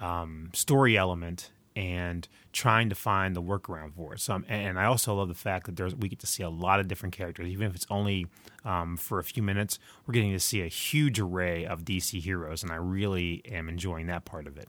um, 0.00 0.50
story 0.52 0.98
element 0.98 1.50
and 1.74 2.28
trying 2.52 2.90
to 2.90 2.94
find 2.94 3.34
the 3.34 3.42
workaround 3.42 3.94
for 3.94 4.12
it. 4.12 4.20
So, 4.20 4.42
and 4.46 4.78
I 4.78 4.84
also 4.84 5.14
love 5.14 5.28
the 5.28 5.34
fact 5.34 5.64
that 5.64 5.76
there's 5.76 5.94
we 5.94 6.10
get 6.10 6.18
to 6.18 6.26
see 6.26 6.42
a 6.42 6.50
lot 6.50 6.78
of 6.78 6.88
different 6.88 7.16
characters, 7.16 7.48
even 7.48 7.66
if 7.68 7.74
it's 7.74 7.86
only 7.88 8.26
um, 8.66 8.98
for 8.98 9.18
a 9.18 9.24
few 9.24 9.42
minutes. 9.42 9.78
We're 10.06 10.12
getting 10.12 10.32
to 10.32 10.40
see 10.40 10.60
a 10.60 10.68
huge 10.68 11.18
array 11.18 11.64
of 11.64 11.86
DC 11.86 12.20
heroes, 12.20 12.62
and 12.62 12.70
I 12.70 12.76
really 12.76 13.40
am 13.50 13.70
enjoying 13.70 14.08
that 14.08 14.26
part 14.26 14.46
of 14.46 14.58
it. 14.58 14.68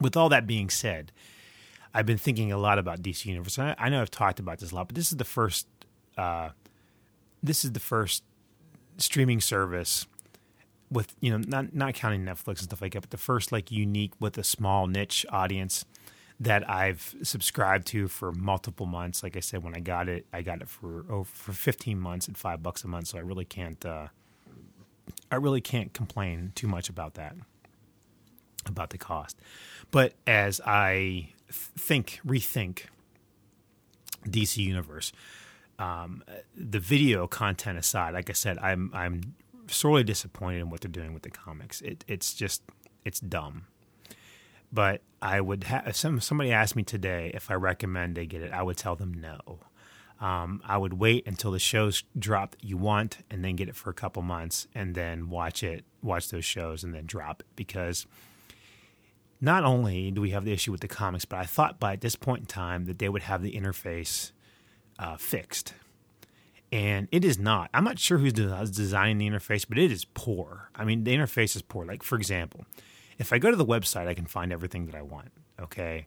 With 0.00 0.16
all 0.16 0.30
that 0.30 0.46
being 0.46 0.70
said, 0.70 1.12
I've 1.92 2.06
been 2.06 2.16
thinking 2.16 2.52
a 2.52 2.58
lot 2.58 2.78
about 2.78 3.02
DC 3.02 3.26
Universe. 3.26 3.58
I, 3.58 3.74
I 3.78 3.90
know 3.90 4.00
I've 4.00 4.10
talked 4.10 4.40
about 4.40 4.60
this 4.60 4.72
a 4.72 4.74
lot, 4.74 4.88
but 4.88 4.94
this 4.96 5.12
is 5.12 5.18
the 5.18 5.24
first. 5.24 5.66
Uh, 6.16 6.50
this 7.42 7.62
is 7.62 7.72
the 7.72 7.80
first 7.80 8.22
streaming 8.98 9.40
service 9.40 10.06
with 10.90 11.14
you 11.20 11.30
know 11.30 11.42
not 11.46 11.74
not 11.74 11.94
counting 11.94 12.24
Netflix 12.24 12.58
and 12.58 12.60
stuff 12.60 12.80
like 12.80 12.92
that, 12.92 13.00
but 13.02 13.10
the 13.10 13.16
first 13.16 13.52
like 13.52 13.70
unique 13.70 14.12
with 14.20 14.38
a 14.38 14.44
small 14.44 14.86
niche 14.86 15.26
audience 15.30 15.84
that 16.38 16.68
I've 16.68 17.14
subscribed 17.22 17.86
to 17.88 18.08
for 18.08 18.32
multiple 18.32 18.86
months. 18.86 19.22
Like 19.22 19.36
I 19.36 19.40
said, 19.40 19.64
when 19.64 19.74
I 19.74 19.80
got 19.80 20.08
it, 20.08 20.26
I 20.32 20.42
got 20.42 20.60
it 20.60 20.68
for 20.68 21.04
oh, 21.10 21.24
for 21.24 21.52
15 21.52 21.98
months 21.98 22.28
at 22.28 22.36
five 22.36 22.62
bucks 22.62 22.84
a 22.84 22.88
month. 22.88 23.08
So 23.08 23.18
I 23.18 23.22
really 23.22 23.44
can't 23.44 23.84
uh, 23.84 24.08
I 25.30 25.36
really 25.36 25.60
can't 25.60 25.92
complain 25.92 26.52
too 26.54 26.68
much 26.68 26.88
about 26.88 27.14
that 27.14 27.34
about 28.66 28.90
the 28.90 28.98
cost. 28.98 29.38
But 29.90 30.14
as 30.26 30.60
I 30.64 31.30
think 31.50 32.20
rethink 32.26 32.86
DC 34.28 34.58
Universe. 34.58 35.12
Um, 35.78 36.24
the 36.56 36.80
video 36.80 37.26
content 37.26 37.78
aside, 37.78 38.14
like 38.14 38.30
I 38.30 38.32
said, 38.32 38.58
I'm 38.58 38.90
I'm 38.94 39.34
sorely 39.68 40.04
disappointed 40.04 40.60
in 40.60 40.70
what 40.70 40.80
they're 40.80 40.90
doing 40.90 41.12
with 41.12 41.22
the 41.22 41.30
comics. 41.30 41.80
It, 41.82 42.04
it's 42.08 42.34
just 42.34 42.62
it's 43.04 43.20
dumb. 43.20 43.66
But 44.72 45.02
I 45.22 45.40
would 45.40 45.64
have 45.64 45.94
some 45.96 46.20
somebody 46.20 46.52
asked 46.52 46.76
me 46.76 46.82
today 46.82 47.30
if 47.34 47.50
I 47.50 47.54
recommend 47.54 48.16
they 48.16 48.26
get 48.26 48.42
it. 48.42 48.52
I 48.52 48.62
would 48.62 48.76
tell 48.76 48.96
them 48.96 49.14
no. 49.14 49.60
Um, 50.18 50.62
I 50.64 50.78
would 50.78 50.94
wait 50.94 51.26
until 51.26 51.50
the 51.50 51.58
shows 51.58 52.02
drop 52.18 52.52
that 52.52 52.64
you 52.64 52.78
want, 52.78 53.18
and 53.30 53.44
then 53.44 53.54
get 53.54 53.68
it 53.68 53.76
for 53.76 53.90
a 53.90 53.94
couple 53.94 54.22
months, 54.22 54.66
and 54.74 54.94
then 54.94 55.28
watch 55.28 55.62
it, 55.62 55.84
watch 56.02 56.30
those 56.30 56.44
shows, 56.44 56.82
and 56.82 56.94
then 56.94 57.04
drop 57.04 57.40
it 57.40 57.46
because 57.54 58.06
not 59.40 59.64
only 59.64 60.10
do 60.10 60.22
we 60.22 60.30
have 60.30 60.44
the 60.46 60.52
issue 60.52 60.72
with 60.72 60.80
the 60.80 60.88
comics, 60.88 61.26
but 61.26 61.38
I 61.38 61.44
thought 61.44 61.78
by 61.78 61.96
this 61.96 62.16
point 62.16 62.40
in 62.40 62.46
time 62.46 62.86
that 62.86 62.98
they 62.98 63.10
would 63.10 63.22
have 63.22 63.42
the 63.42 63.52
interface 63.52 64.32
uh, 64.98 65.16
fixed 65.16 65.74
and 66.72 67.08
it 67.12 67.24
is 67.24 67.38
not. 67.38 67.70
I'm 67.72 67.84
not 67.84 67.98
sure 67.98 68.18
who's 68.18 68.32
designing 68.32 69.18
the 69.18 69.28
interface, 69.28 69.66
but 69.68 69.78
it 69.78 69.92
is 69.92 70.04
poor. 70.04 70.70
I 70.74 70.84
mean, 70.84 71.04
the 71.04 71.14
interface 71.14 71.54
is 71.54 71.62
poor. 71.62 71.84
Like, 71.84 72.02
for 72.02 72.16
example, 72.16 72.66
if 73.18 73.32
I 73.32 73.38
go 73.38 73.50
to 73.50 73.56
the 73.56 73.64
website, 73.64 74.08
I 74.08 74.14
can 74.14 74.26
find 74.26 74.52
everything 74.52 74.86
that 74.86 74.94
I 74.94 75.02
want. 75.02 75.30
Okay. 75.60 76.06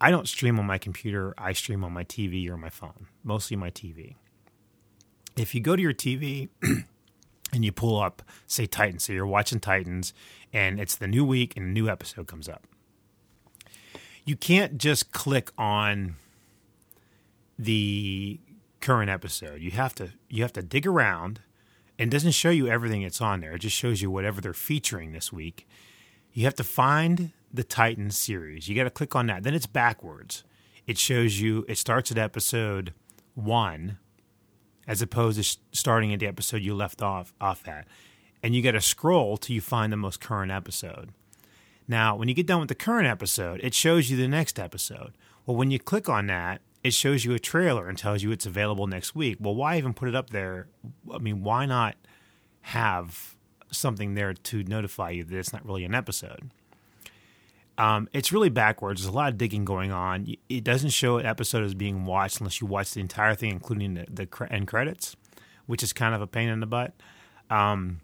I 0.00 0.10
don't 0.10 0.26
stream 0.26 0.58
on 0.58 0.66
my 0.66 0.78
computer, 0.78 1.34
I 1.38 1.52
stream 1.52 1.84
on 1.84 1.92
my 1.92 2.02
TV 2.02 2.48
or 2.48 2.56
my 2.56 2.70
phone, 2.70 3.06
mostly 3.22 3.56
my 3.56 3.70
TV. 3.70 4.16
If 5.36 5.54
you 5.54 5.60
go 5.60 5.76
to 5.76 5.82
your 5.82 5.94
TV 5.94 6.48
and 7.52 7.64
you 7.64 7.70
pull 7.70 8.00
up, 8.00 8.22
say, 8.48 8.66
Titans, 8.66 9.04
so 9.04 9.12
you're 9.12 9.26
watching 9.26 9.60
Titans, 9.60 10.12
and 10.52 10.80
it's 10.80 10.96
the 10.96 11.06
new 11.06 11.24
week 11.24 11.56
and 11.56 11.66
a 11.66 11.68
new 11.68 11.88
episode 11.88 12.26
comes 12.26 12.48
up, 12.48 12.66
you 14.24 14.34
can't 14.34 14.76
just 14.76 15.12
click 15.12 15.52
on 15.56 16.16
the 17.64 18.40
current 18.80 19.10
episode. 19.10 19.60
You 19.60 19.70
have 19.72 19.94
to 19.96 20.10
you 20.28 20.42
have 20.42 20.52
to 20.54 20.62
dig 20.62 20.86
around 20.86 21.40
and 21.98 22.10
doesn't 22.10 22.32
show 22.32 22.50
you 22.50 22.68
everything 22.68 23.02
that's 23.02 23.20
on 23.20 23.40
there. 23.40 23.52
It 23.52 23.60
just 23.60 23.76
shows 23.76 24.02
you 24.02 24.10
whatever 24.10 24.40
they're 24.40 24.52
featuring 24.52 25.12
this 25.12 25.32
week. 25.32 25.68
You 26.32 26.44
have 26.44 26.54
to 26.56 26.64
find 26.64 27.32
the 27.52 27.62
Titans 27.62 28.16
series. 28.16 28.68
You 28.68 28.74
got 28.74 28.84
to 28.84 28.90
click 28.90 29.14
on 29.14 29.26
that. 29.26 29.42
Then 29.42 29.54
it's 29.54 29.66
backwards. 29.66 30.44
It 30.86 30.98
shows 30.98 31.40
you 31.40 31.64
it 31.68 31.78
starts 31.78 32.10
at 32.10 32.18
episode 32.18 32.92
1 33.34 33.98
as 34.88 35.00
opposed 35.00 35.42
to 35.42 35.58
starting 35.70 36.12
at 36.12 36.20
the 36.20 36.26
episode 36.26 36.62
you 36.62 36.74
left 36.74 37.02
off 37.02 37.32
off 37.40 37.68
at. 37.68 37.86
And 38.42 38.56
you 38.56 38.62
got 38.62 38.72
to 38.72 38.80
scroll 38.80 39.36
till 39.36 39.54
you 39.54 39.60
find 39.60 39.92
the 39.92 39.96
most 39.96 40.20
current 40.20 40.50
episode. 40.50 41.10
Now, 41.86 42.16
when 42.16 42.28
you 42.28 42.34
get 42.34 42.46
done 42.46 42.60
with 42.60 42.68
the 42.68 42.74
current 42.74 43.06
episode, 43.06 43.60
it 43.62 43.74
shows 43.74 44.10
you 44.10 44.16
the 44.16 44.26
next 44.26 44.58
episode. 44.58 45.12
Well, 45.46 45.56
when 45.56 45.70
you 45.70 45.78
click 45.78 46.08
on 46.08 46.26
that, 46.26 46.60
it 46.84 46.92
shows 46.92 47.24
you 47.24 47.34
a 47.34 47.38
trailer 47.38 47.88
and 47.88 47.96
tells 47.96 48.22
you 48.22 48.32
it's 48.32 48.46
available 48.46 48.86
next 48.86 49.14
week. 49.14 49.38
Well, 49.40 49.54
why 49.54 49.78
even 49.78 49.94
put 49.94 50.08
it 50.08 50.14
up 50.14 50.30
there? 50.30 50.66
I 51.12 51.18
mean, 51.18 51.42
why 51.42 51.66
not 51.66 51.96
have 52.62 53.36
something 53.70 54.14
there 54.14 54.34
to 54.34 54.64
notify 54.64 55.10
you 55.10 55.24
that 55.24 55.38
it's 55.38 55.52
not 55.52 55.64
really 55.64 55.84
an 55.84 55.94
episode? 55.94 56.50
Um, 57.78 58.08
it's 58.12 58.32
really 58.32 58.50
backwards. 58.50 59.00
There's 59.00 59.12
a 59.12 59.16
lot 59.16 59.32
of 59.32 59.38
digging 59.38 59.64
going 59.64 59.92
on. 59.92 60.26
It 60.48 60.64
doesn't 60.64 60.90
show 60.90 61.18
an 61.18 61.26
episode 61.26 61.64
as 61.64 61.74
being 61.74 62.04
watched 62.04 62.40
unless 62.40 62.60
you 62.60 62.66
watch 62.66 62.92
the 62.92 63.00
entire 63.00 63.34
thing, 63.34 63.50
including 63.50 63.94
the, 63.94 64.06
the 64.10 64.48
end 64.50 64.66
credits, 64.66 65.16
which 65.66 65.82
is 65.82 65.92
kind 65.92 66.14
of 66.14 66.20
a 66.20 66.26
pain 66.26 66.48
in 66.48 66.60
the 66.60 66.66
butt. 66.66 66.92
Um, 67.48 68.00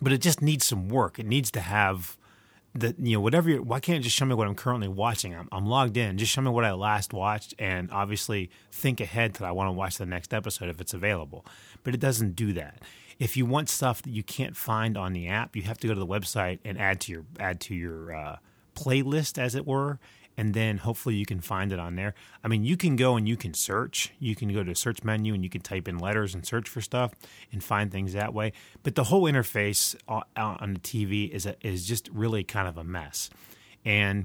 but 0.00 0.12
it 0.12 0.18
just 0.18 0.40
needs 0.40 0.64
some 0.64 0.88
work. 0.88 1.18
It 1.18 1.26
needs 1.26 1.50
to 1.52 1.60
have 1.60 2.16
the 2.74 2.94
you 2.98 3.16
know 3.16 3.20
whatever. 3.20 3.50
Why 3.62 3.80
can't 3.80 3.98
it 3.98 4.02
just 4.02 4.16
show 4.16 4.24
me 4.24 4.34
what 4.34 4.46
I'm 4.46 4.54
currently 4.54 4.88
watching? 4.88 5.34
I'm, 5.34 5.48
I'm 5.50 5.66
logged 5.66 5.96
in. 5.96 6.18
Just 6.18 6.32
show 6.32 6.40
me 6.40 6.50
what 6.50 6.64
I 6.64 6.72
last 6.72 7.12
watched, 7.12 7.54
and 7.58 7.90
obviously 7.90 8.50
think 8.70 9.00
ahead 9.00 9.34
that 9.34 9.44
I 9.44 9.52
want 9.52 9.68
to 9.68 9.72
watch 9.72 9.98
the 9.98 10.06
next 10.06 10.32
episode 10.32 10.68
if 10.68 10.80
it's 10.80 10.94
available. 10.94 11.44
But 11.82 11.94
it 11.94 12.00
doesn't 12.00 12.36
do 12.36 12.52
that. 12.54 12.82
If 13.18 13.36
you 13.36 13.44
want 13.44 13.68
stuff 13.68 14.02
that 14.02 14.10
you 14.10 14.22
can't 14.22 14.56
find 14.56 14.96
on 14.96 15.12
the 15.12 15.28
app, 15.28 15.54
you 15.54 15.62
have 15.62 15.78
to 15.78 15.86
go 15.86 15.94
to 15.94 16.00
the 16.00 16.06
website 16.06 16.60
and 16.64 16.78
add 16.78 17.00
to 17.02 17.12
your 17.12 17.24
add 17.38 17.60
to 17.62 17.74
your 17.74 18.14
uh, 18.14 18.36
playlist, 18.74 19.36
as 19.36 19.54
it 19.54 19.66
were, 19.66 19.98
and 20.40 20.54
then 20.54 20.78
hopefully 20.78 21.16
you 21.16 21.26
can 21.26 21.42
find 21.42 21.70
it 21.70 21.78
on 21.78 21.96
there. 21.96 22.14
I 22.42 22.48
mean, 22.48 22.64
you 22.64 22.74
can 22.74 22.96
go 22.96 23.14
and 23.16 23.28
you 23.28 23.36
can 23.36 23.52
search. 23.52 24.14
You 24.18 24.34
can 24.34 24.50
go 24.50 24.64
to 24.64 24.70
a 24.70 24.74
search 24.74 25.04
menu 25.04 25.34
and 25.34 25.44
you 25.44 25.50
can 25.50 25.60
type 25.60 25.86
in 25.86 25.98
letters 25.98 26.34
and 26.34 26.46
search 26.46 26.66
for 26.66 26.80
stuff 26.80 27.12
and 27.52 27.62
find 27.62 27.92
things 27.92 28.14
that 28.14 28.32
way. 28.32 28.54
But 28.82 28.94
the 28.94 29.04
whole 29.04 29.24
interface 29.24 29.94
on 30.08 30.72
the 30.72 30.80
TV 30.80 31.28
is 31.28 31.44
a, 31.44 31.56
is 31.60 31.86
just 31.86 32.08
really 32.08 32.42
kind 32.42 32.66
of 32.66 32.78
a 32.78 32.84
mess. 32.84 33.28
And 33.84 34.24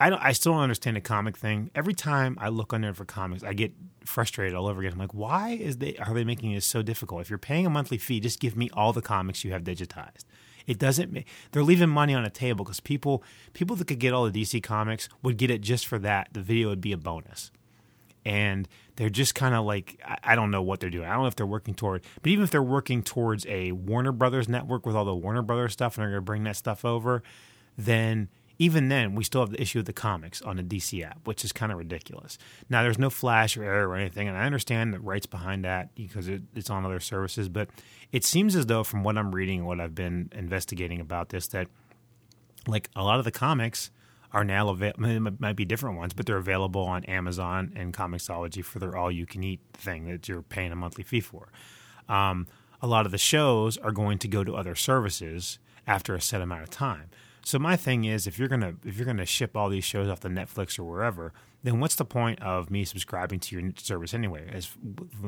I 0.00 0.10
don't. 0.10 0.20
I 0.20 0.32
still 0.32 0.50
don't 0.50 0.62
understand 0.62 0.96
the 0.96 1.00
comic 1.00 1.38
thing. 1.38 1.70
Every 1.76 1.94
time 1.94 2.36
I 2.40 2.48
look 2.48 2.72
on 2.72 2.80
there 2.80 2.92
for 2.92 3.04
comics, 3.04 3.44
I 3.44 3.52
get 3.52 3.72
frustrated 4.04 4.56
all 4.56 4.66
over 4.66 4.80
again. 4.80 4.94
I'm 4.94 4.98
like, 4.98 5.14
why 5.14 5.50
is 5.50 5.76
they 5.76 5.94
are 5.94 6.12
they 6.12 6.24
making 6.24 6.50
it 6.50 6.64
so 6.64 6.82
difficult? 6.82 7.20
If 7.20 7.30
you're 7.30 7.38
paying 7.38 7.66
a 7.66 7.70
monthly 7.70 7.98
fee, 7.98 8.18
just 8.18 8.40
give 8.40 8.56
me 8.56 8.68
all 8.72 8.92
the 8.92 9.00
comics 9.00 9.44
you 9.44 9.52
have 9.52 9.62
digitized. 9.62 10.24
It 10.66 10.78
doesn't. 10.78 11.12
Make, 11.12 11.26
they're 11.50 11.62
leaving 11.62 11.88
money 11.88 12.14
on 12.14 12.22
the 12.22 12.30
table 12.30 12.64
because 12.64 12.80
people 12.80 13.22
people 13.52 13.76
that 13.76 13.86
could 13.86 13.98
get 13.98 14.12
all 14.12 14.28
the 14.28 14.42
DC 14.42 14.62
comics 14.62 15.08
would 15.22 15.36
get 15.36 15.50
it 15.50 15.60
just 15.60 15.86
for 15.86 15.98
that. 16.00 16.28
The 16.32 16.40
video 16.40 16.68
would 16.68 16.80
be 16.80 16.92
a 16.92 16.96
bonus, 16.96 17.50
and 18.24 18.68
they're 18.96 19.10
just 19.10 19.34
kind 19.34 19.54
of 19.54 19.64
like 19.64 20.00
I, 20.04 20.18
I 20.24 20.34
don't 20.34 20.50
know 20.50 20.62
what 20.62 20.80
they're 20.80 20.90
doing. 20.90 21.06
I 21.06 21.12
don't 21.12 21.22
know 21.22 21.28
if 21.28 21.36
they're 21.36 21.46
working 21.46 21.74
toward, 21.74 22.02
but 22.22 22.30
even 22.30 22.44
if 22.44 22.50
they're 22.50 22.62
working 22.62 23.02
towards 23.02 23.46
a 23.46 23.72
Warner 23.72 24.12
Brothers 24.12 24.48
network 24.48 24.86
with 24.86 24.96
all 24.96 25.04
the 25.04 25.14
Warner 25.14 25.42
Brothers 25.42 25.72
stuff, 25.72 25.96
and 25.96 26.02
they're 26.02 26.10
going 26.10 26.22
to 26.22 26.24
bring 26.24 26.44
that 26.44 26.56
stuff 26.56 26.84
over, 26.84 27.22
then 27.76 28.28
even 28.62 28.88
then, 28.88 29.16
we 29.16 29.24
still 29.24 29.40
have 29.40 29.50
the 29.50 29.60
issue 29.60 29.80
of 29.80 29.86
the 29.86 29.92
comics 29.92 30.40
on 30.40 30.56
the 30.56 30.62
DC 30.62 31.04
app, 31.04 31.26
which 31.26 31.44
is 31.44 31.50
kind 31.50 31.72
of 31.72 31.78
ridiculous. 31.78 32.38
Now, 32.70 32.84
there's 32.84 32.98
no 32.98 33.10
flash 33.10 33.56
or 33.56 33.64
Arrow 33.64 33.88
or 33.88 33.96
anything, 33.96 34.28
and 34.28 34.36
I 34.36 34.44
understand 34.44 34.94
the 34.94 35.00
rights 35.00 35.26
behind 35.26 35.64
that 35.64 35.92
because 35.96 36.28
it, 36.28 36.42
it's 36.54 36.70
on 36.70 36.86
other 36.86 37.00
services. 37.00 37.48
But 37.48 37.70
it 38.12 38.24
seems 38.24 38.54
as 38.54 38.66
though, 38.66 38.84
from 38.84 39.02
what 39.02 39.18
I'm 39.18 39.34
reading 39.34 39.58
and 39.58 39.66
what 39.66 39.80
I've 39.80 39.96
been 39.96 40.30
investigating 40.32 41.00
about 41.00 41.30
this, 41.30 41.48
that 41.48 41.66
like 42.68 42.88
a 42.94 43.02
lot 43.02 43.18
of 43.18 43.24
the 43.24 43.32
comics 43.32 43.90
are 44.30 44.44
now 44.44 44.68
available. 44.68 45.32
Might 45.40 45.56
be 45.56 45.64
different 45.64 45.96
ones, 45.96 46.14
but 46.14 46.26
they're 46.26 46.36
available 46.36 46.82
on 46.82 47.02
Amazon 47.06 47.72
and 47.74 47.92
Comixology 47.92 48.64
for 48.64 48.78
their 48.78 48.96
all-you-can-eat 48.96 49.58
thing 49.72 50.08
that 50.08 50.28
you're 50.28 50.42
paying 50.42 50.70
a 50.70 50.76
monthly 50.76 51.02
fee 51.02 51.20
for. 51.20 51.48
Um, 52.08 52.46
a 52.80 52.86
lot 52.86 53.06
of 53.06 53.12
the 53.12 53.18
shows 53.18 53.76
are 53.78 53.90
going 53.90 54.18
to 54.18 54.28
go 54.28 54.44
to 54.44 54.54
other 54.54 54.76
services 54.76 55.58
after 55.84 56.14
a 56.14 56.20
set 56.20 56.40
amount 56.40 56.62
of 56.62 56.70
time. 56.70 57.10
So 57.44 57.58
my 57.58 57.76
thing 57.76 58.04
is, 58.04 58.26
if 58.26 58.38
you're 58.38 58.48
gonna 58.48 58.74
if 58.84 58.96
you're 58.96 59.06
gonna 59.06 59.26
ship 59.26 59.56
all 59.56 59.68
these 59.68 59.84
shows 59.84 60.08
off 60.08 60.20
the 60.20 60.28
Netflix 60.28 60.78
or 60.78 60.84
wherever, 60.84 61.32
then 61.62 61.80
what's 61.80 61.96
the 61.96 62.04
point 62.04 62.40
of 62.40 62.70
me 62.70 62.84
subscribing 62.84 63.40
to 63.40 63.58
your 63.58 63.72
service 63.76 64.14
anyway? 64.14 64.48
As 64.52 64.70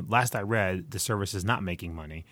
last 0.07 0.35
I 0.35 0.41
read, 0.41 0.91
the 0.91 0.99
service 0.99 1.33
is 1.33 1.43
not 1.43 1.63
making 1.63 1.93
money, 1.93 2.25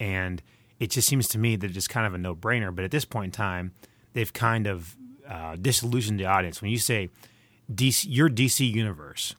and 0.00 0.42
it 0.80 0.90
just 0.90 1.08
seems 1.08 1.28
to 1.28 1.38
me 1.38 1.56
that 1.56 1.76
it's 1.76 1.88
kind 1.88 2.06
of 2.06 2.14
a 2.14 2.18
no 2.18 2.34
brainer. 2.34 2.74
But 2.74 2.84
at 2.84 2.90
this 2.90 3.04
point 3.04 3.26
in 3.26 3.32
time, 3.32 3.72
they've 4.14 4.32
kind 4.32 4.66
of 4.66 4.96
uh, 5.28 5.56
disillusioned 5.56 6.18
the 6.18 6.26
audience 6.26 6.62
when 6.62 6.70
you 6.70 6.78
say 6.78 7.10
DC, 7.72 8.06
your 8.08 8.30
DC 8.30 8.70
universe 8.70 9.34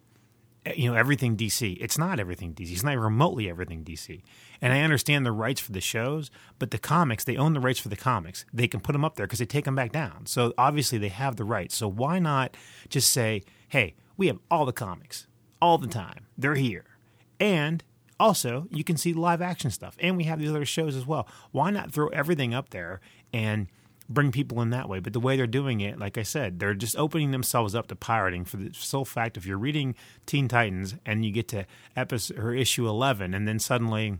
you 0.75 0.89
know 0.89 0.95
everything 0.97 1.35
DC. 1.37 1.77
It's 1.79 1.97
not 1.97 2.19
everything 2.19 2.53
DC. 2.53 2.71
It's 2.71 2.83
not 2.83 2.97
remotely 2.97 3.49
everything 3.49 3.83
DC. 3.83 4.21
And 4.61 4.73
I 4.73 4.81
understand 4.81 5.25
the 5.25 5.31
rights 5.31 5.61
for 5.61 5.71
the 5.71 5.81
shows, 5.81 6.31
but 6.57 6.71
the 6.71 6.77
comics 6.77 7.23
they 7.23 7.37
own 7.37 7.53
the 7.53 7.59
rights 7.59 7.79
for 7.79 7.89
the 7.89 7.95
comics. 7.95 8.45
They 8.53 8.67
can 8.67 8.79
put 8.79 8.93
them 8.93 9.05
up 9.05 9.15
there 9.15 9.25
because 9.25 9.39
they 9.39 9.45
take 9.45 9.65
them 9.65 9.75
back 9.75 9.91
down. 9.91 10.25
So 10.25 10.53
obviously 10.57 10.97
they 10.97 11.09
have 11.09 11.35
the 11.35 11.43
rights. 11.43 11.75
So 11.75 11.87
why 11.87 12.19
not 12.19 12.55
just 12.89 13.11
say, 13.11 13.43
hey, 13.69 13.95
we 14.17 14.27
have 14.27 14.39
all 14.49 14.65
the 14.65 14.73
comics 14.73 15.27
all 15.61 15.77
the 15.77 15.87
time. 15.87 16.25
They're 16.37 16.55
here, 16.55 16.85
and 17.39 17.83
also 18.19 18.67
you 18.69 18.83
can 18.83 18.97
see 18.97 19.13
live 19.13 19.41
action 19.41 19.71
stuff, 19.71 19.95
and 19.99 20.17
we 20.17 20.25
have 20.25 20.39
these 20.39 20.49
other 20.49 20.65
shows 20.65 20.95
as 20.95 21.05
well. 21.05 21.27
Why 21.51 21.71
not 21.71 21.91
throw 21.91 22.07
everything 22.07 22.53
up 22.53 22.69
there 22.69 23.01
and 23.33 23.67
bring 24.09 24.31
people 24.31 24.61
in 24.61 24.71
that 24.71 24.89
way. 24.89 24.99
But 24.99 25.13
the 25.13 25.19
way 25.19 25.37
they're 25.37 25.47
doing 25.47 25.81
it, 25.81 25.99
like 25.99 26.17
I 26.17 26.23
said, 26.23 26.59
they're 26.59 26.73
just 26.73 26.97
opening 26.97 27.31
themselves 27.31 27.75
up 27.75 27.87
to 27.87 27.95
pirating 27.95 28.43
for 28.43 28.57
the 28.57 28.73
sole 28.73 29.05
fact 29.05 29.37
if 29.37 29.45
you're 29.45 29.57
reading 29.57 29.95
Teen 30.25 30.47
Titans 30.47 30.95
and 31.05 31.23
you 31.23 31.31
get 31.31 31.47
to 31.49 31.65
episode 31.95 32.37
or 32.37 32.53
issue 32.53 32.87
11 32.87 33.33
and 33.33 33.47
then 33.47 33.59
suddenly 33.59 34.17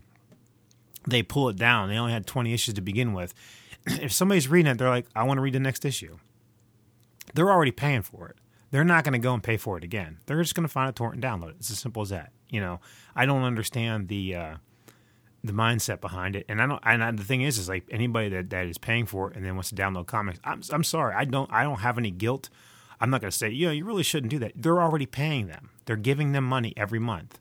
they 1.06 1.22
pull 1.22 1.48
it 1.48 1.56
down. 1.56 1.88
They 1.88 1.96
only 1.96 2.12
had 2.12 2.26
20 2.26 2.52
issues 2.52 2.74
to 2.74 2.80
begin 2.80 3.12
with. 3.12 3.34
if 3.86 4.12
somebody's 4.12 4.48
reading 4.48 4.70
it, 4.70 4.78
they're 4.78 4.88
like, 4.88 5.06
I 5.14 5.24
want 5.24 5.38
to 5.38 5.42
read 5.42 5.54
the 5.54 5.60
next 5.60 5.84
issue. 5.84 6.18
They're 7.34 7.50
already 7.50 7.72
paying 7.72 8.02
for 8.02 8.28
it. 8.28 8.36
They're 8.70 8.84
not 8.84 9.02
going 9.02 9.12
to 9.14 9.18
go 9.18 9.34
and 9.34 9.42
pay 9.42 9.56
for 9.56 9.76
it 9.76 9.82
again. 9.82 10.18
They're 10.26 10.40
just 10.40 10.54
going 10.54 10.66
to 10.66 10.72
find 10.72 10.88
a 10.88 10.92
torrent 10.92 11.22
and 11.22 11.24
download 11.24 11.50
it. 11.50 11.56
It's 11.58 11.70
as 11.70 11.78
simple 11.80 12.02
as 12.02 12.10
that. 12.10 12.32
You 12.48 12.60
know, 12.60 12.80
I 13.16 13.26
don't 13.26 13.42
understand 13.42 14.08
the 14.08 14.34
uh, 14.34 14.54
the 15.42 15.52
mindset 15.52 16.00
behind 16.00 16.36
it. 16.36 16.44
And 16.48 16.60
I 16.60 16.66
don't. 16.66 16.80
And 16.84 17.02
I, 17.02 17.10
the 17.10 17.24
thing 17.24 17.42
is, 17.42 17.58
is 17.58 17.68
like 17.68 17.84
anybody 17.90 18.28
that, 18.30 18.50
that 18.50 18.66
is 18.66 18.78
paying 18.78 19.06
for 19.06 19.30
it 19.30 19.36
and 19.36 19.44
then 19.44 19.54
wants 19.54 19.70
to 19.70 19.74
download 19.74 20.06
comics. 20.06 20.38
I'm 20.44 20.62
I'm 20.70 20.84
sorry. 20.84 21.14
I 21.14 21.24
don't. 21.24 21.50
I 21.52 21.62
don't 21.62 21.80
have 21.80 21.98
any 21.98 22.10
guilt. 22.10 22.50
I'm 23.00 23.10
not 23.10 23.22
going 23.22 23.30
to 23.30 23.36
say, 23.36 23.48
you 23.48 23.66
know, 23.66 23.72
you 23.72 23.84
really 23.84 24.02
shouldn't 24.02 24.30
do 24.30 24.38
that. 24.40 24.52
They're 24.54 24.82
already 24.82 25.06
paying 25.06 25.46
them. 25.46 25.70
They're 25.86 25.96
giving 25.96 26.32
them 26.32 26.44
money 26.44 26.74
every 26.76 26.98
month. 26.98 27.40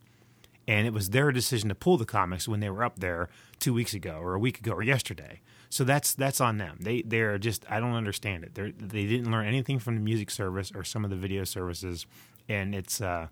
And 0.68 0.88
it 0.88 0.94
was 0.94 1.10
their 1.10 1.32
decision 1.32 1.68
to 1.70 1.76
pull 1.76 1.98
the 1.98 2.06
comics 2.06 2.48
when 2.48 2.60
they 2.60 2.70
were 2.70 2.84
up 2.84 3.00
there 3.00 3.28
two 3.60 3.74
weeks 3.74 3.94
ago 3.94 4.20
or 4.22 4.36
a 4.36 4.40
week 4.40 4.60
ago 4.60 4.72
or 4.72 4.84
yesterday. 4.84 5.42
So 5.70 5.84
that's 5.84 6.14
that's 6.14 6.40
on 6.40 6.58
them. 6.58 6.78
They 6.80 7.02
they're 7.02 7.38
just 7.38 7.66
I 7.70 7.80
don't 7.80 7.94
understand 7.94 8.44
it. 8.44 8.56
They 8.56 8.72
they 8.72 9.06
didn't 9.06 9.32
learn 9.32 9.46
anything 9.46 9.80
from 9.80 9.96
the 9.96 10.02
music 10.02 10.32
service 10.32 10.72
or 10.74 10.84
some 10.84 11.04
of 11.04 11.10
the 11.10 11.16
video 11.16 11.44
services, 11.44 12.06
and 12.48 12.74
it's 12.74 13.02
uh, 13.02 13.28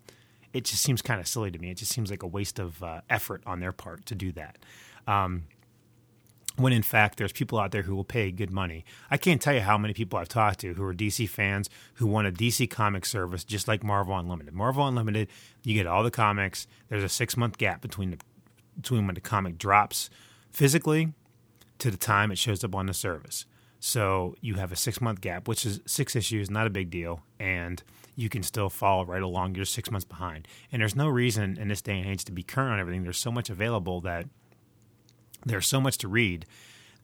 it 0.52 0.64
just 0.64 0.82
seems 0.82 1.02
kind 1.02 1.20
of 1.20 1.28
silly 1.28 1.50
to 1.50 1.58
me. 1.58 1.70
It 1.70 1.76
just 1.76 1.92
seems 1.92 2.10
like 2.10 2.22
a 2.22 2.26
waste 2.26 2.58
of 2.58 2.82
uh, 2.82 3.00
effort 3.08 3.42
on 3.46 3.60
their 3.60 3.72
part 3.72 4.06
to 4.06 4.14
do 4.14 4.32
that. 4.32 4.58
Um, 5.06 5.44
when 6.56 6.72
in 6.72 6.82
fact 6.82 7.18
there's 7.18 7.32
people 7.32 7.58
out 7.58 7.70
there 7.70 7.82
who 7.82 7.94
will 7.94 8.04
pay 8.04 8.30
good 8.30 8.50
money. 8.50 8.84
I 9.10 9.16
can't 9.16 9.40
tell 9.40 9.54
you 9.54 9.60
how 9.60 9.78
many 9.78 9.94
people 9.94 10.18
I've 10.18 10.28
talked 10.28 10.60
to 10.60 10.74
who 10.74 10.84
are 10.84 10.92
DC 10.92 11.28
fans 11.28 11.70
who 11.94 12.06
want 12.06 12.26
a 12.26 12.32
DC 12.32 12.68
comic 12.68 13.06
service 13.06 13.44
just 13.44 13.68
like 13.68 13.84
Marvel 13.84 14.16
Unlimited. 14.16 14.54
Marvel 14.54 14.86
Unlimited, 14.86 15.28
you 15.62 15.74
get 15.74 15.86
all 15.86 16.02
the 16.02 16.10
comics. 16.10 16.66
There's 16.88 17.04
a 17.04 17.08
six 17.08 17.36
month 17.36 17.58
gap 17.58 17.80
between 17.80 18.10
the 18.10 18.18
between 18.76 19.06
when 19.06 19.14
the 19.14 19.20
comic 19.20 19.58
drops 19.58 20.10
physically 20.50 21.12
to 21.78 21.90
the 21.90 21.96
time 21.96 22.30
it 22.30 22.38
shows 22.38 22.62
up 22.64 22.74
on 22.74 22.86
the 22.86 22.94
service. 22.94 23.46
So 23.80 24.34
you 24.40 24.54
have 24.54 24.72
a 24.72 24.76
six 24.76 25.00
month 25.00 25.20
gap, 25.20 25.46
which 25.46 25.64
is 25.64 25.80
six 25.86 26.16
issues, 26.16 26.50
not 26.50 26.66
a 26.66 26.70
big 26.70 26.90
deal, 26.90 27.22
and 27.38 27.82
you 28.18 28.28
can 28.28 28.42
still 28.42 28.68
fall 28.68 29.06
right 29.06 29.22
along. 29.22 29.54
You're 29.54 29.64
six 29.64 29.92
months 29.92 30.04
behind. 30.04 30.48
And 30.72 30.82
there's 30.82 30.96
no 30.96 31.06
reason 31.06 31.56
in 31.56 31.68
this 31.68 31.80
day 31.80 32.00
and 32.00 32.08
age 32.08 32.24
to 32.24 32.32
be 32.32 32.42
current 32.42 32.72
on 32.72 32.80
everything. 32.80 33.04
There's 33.04 33.16
so 33.16 33.30
much 33.30 33.48
available 33.48 34.00
that 34.00 34.26
there's 35.46 35.68
so 35.68 35.80
much 35.80 35.98
to 35.98 36.08
read 36.08 36.44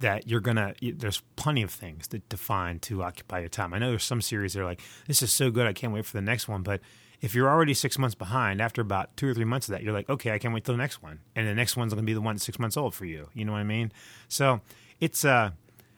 that 0.00 0.26
you're 0.26 0.40
gonna 0.40 0.74
there's 0.82 1.22
plenty 1.36 1.62
of 1.62 1.70
things 1.70 2.08
to, 2.08 2.18
to 2.18 2.36
find 2.36 2.82
to 2.82 3.04
occupy 3.04 3.38
your 3.38 3.48
time. 3.48 3.72
I 3.72 3.78
know 3.78 3.90
there's 3.90 4.02
some 4.02 4.20
series 4.20 4.54
that 4.54 4.62
are 4.62 4.64
like, 4.64 4.80
this 5.06 5.22
is 5.22 5.30
so 5.30 5.52
good, 5.52 5.68
I 5.68 5.72
can't 5.72 5.92
wait 5.92 6.04
for 6.04 6.16
the 6.16 6.20
next 6.20 6.48
one. 6.48 6.62
But 6.62 6.80
if 7.20 7.32
you're 7.32 7.48
already 7.48 7.74
six 7.74 7.96
months 7.96 8.16
behind, 8.16 8.60
after 8.60 8.82
about 8.82 9.16
two 9.16 9.28
or 9.28 9.34
three 9.34 9.44
months 9.44 9.68
of 9.68 9.72
that, 9.72 9.84
you're 9.84 9.92
like, 9.94 10.10
okay, 10.10 10.32
I 10.32 10.38
can't 10.38 10.52
wait 10.52 10.64
till 10.64 10.74
the 10.74 10.82
next 10.82 11.00
one. 11.00 11.20
And 11.36 11.46
the 11.46 11.54
next 11.54 11.76
one's 11.76 11.94
gonna 11.94 12.04
be 12.04 12.12
the 12.12 12.20
one 12.20 12.38
six 12.38 12.58
months 12.58 12.76
old 12.76 12.92
for 12.92 13.04
you. 13.04 13.28
You 13.34 13.44
know 13.44 13.52
what 13.52 13.58
I 13.58 13.64
mean? 13.64 13.92
So 14.26 14.62
it's 14.98 15.24
uh 15.24 15.52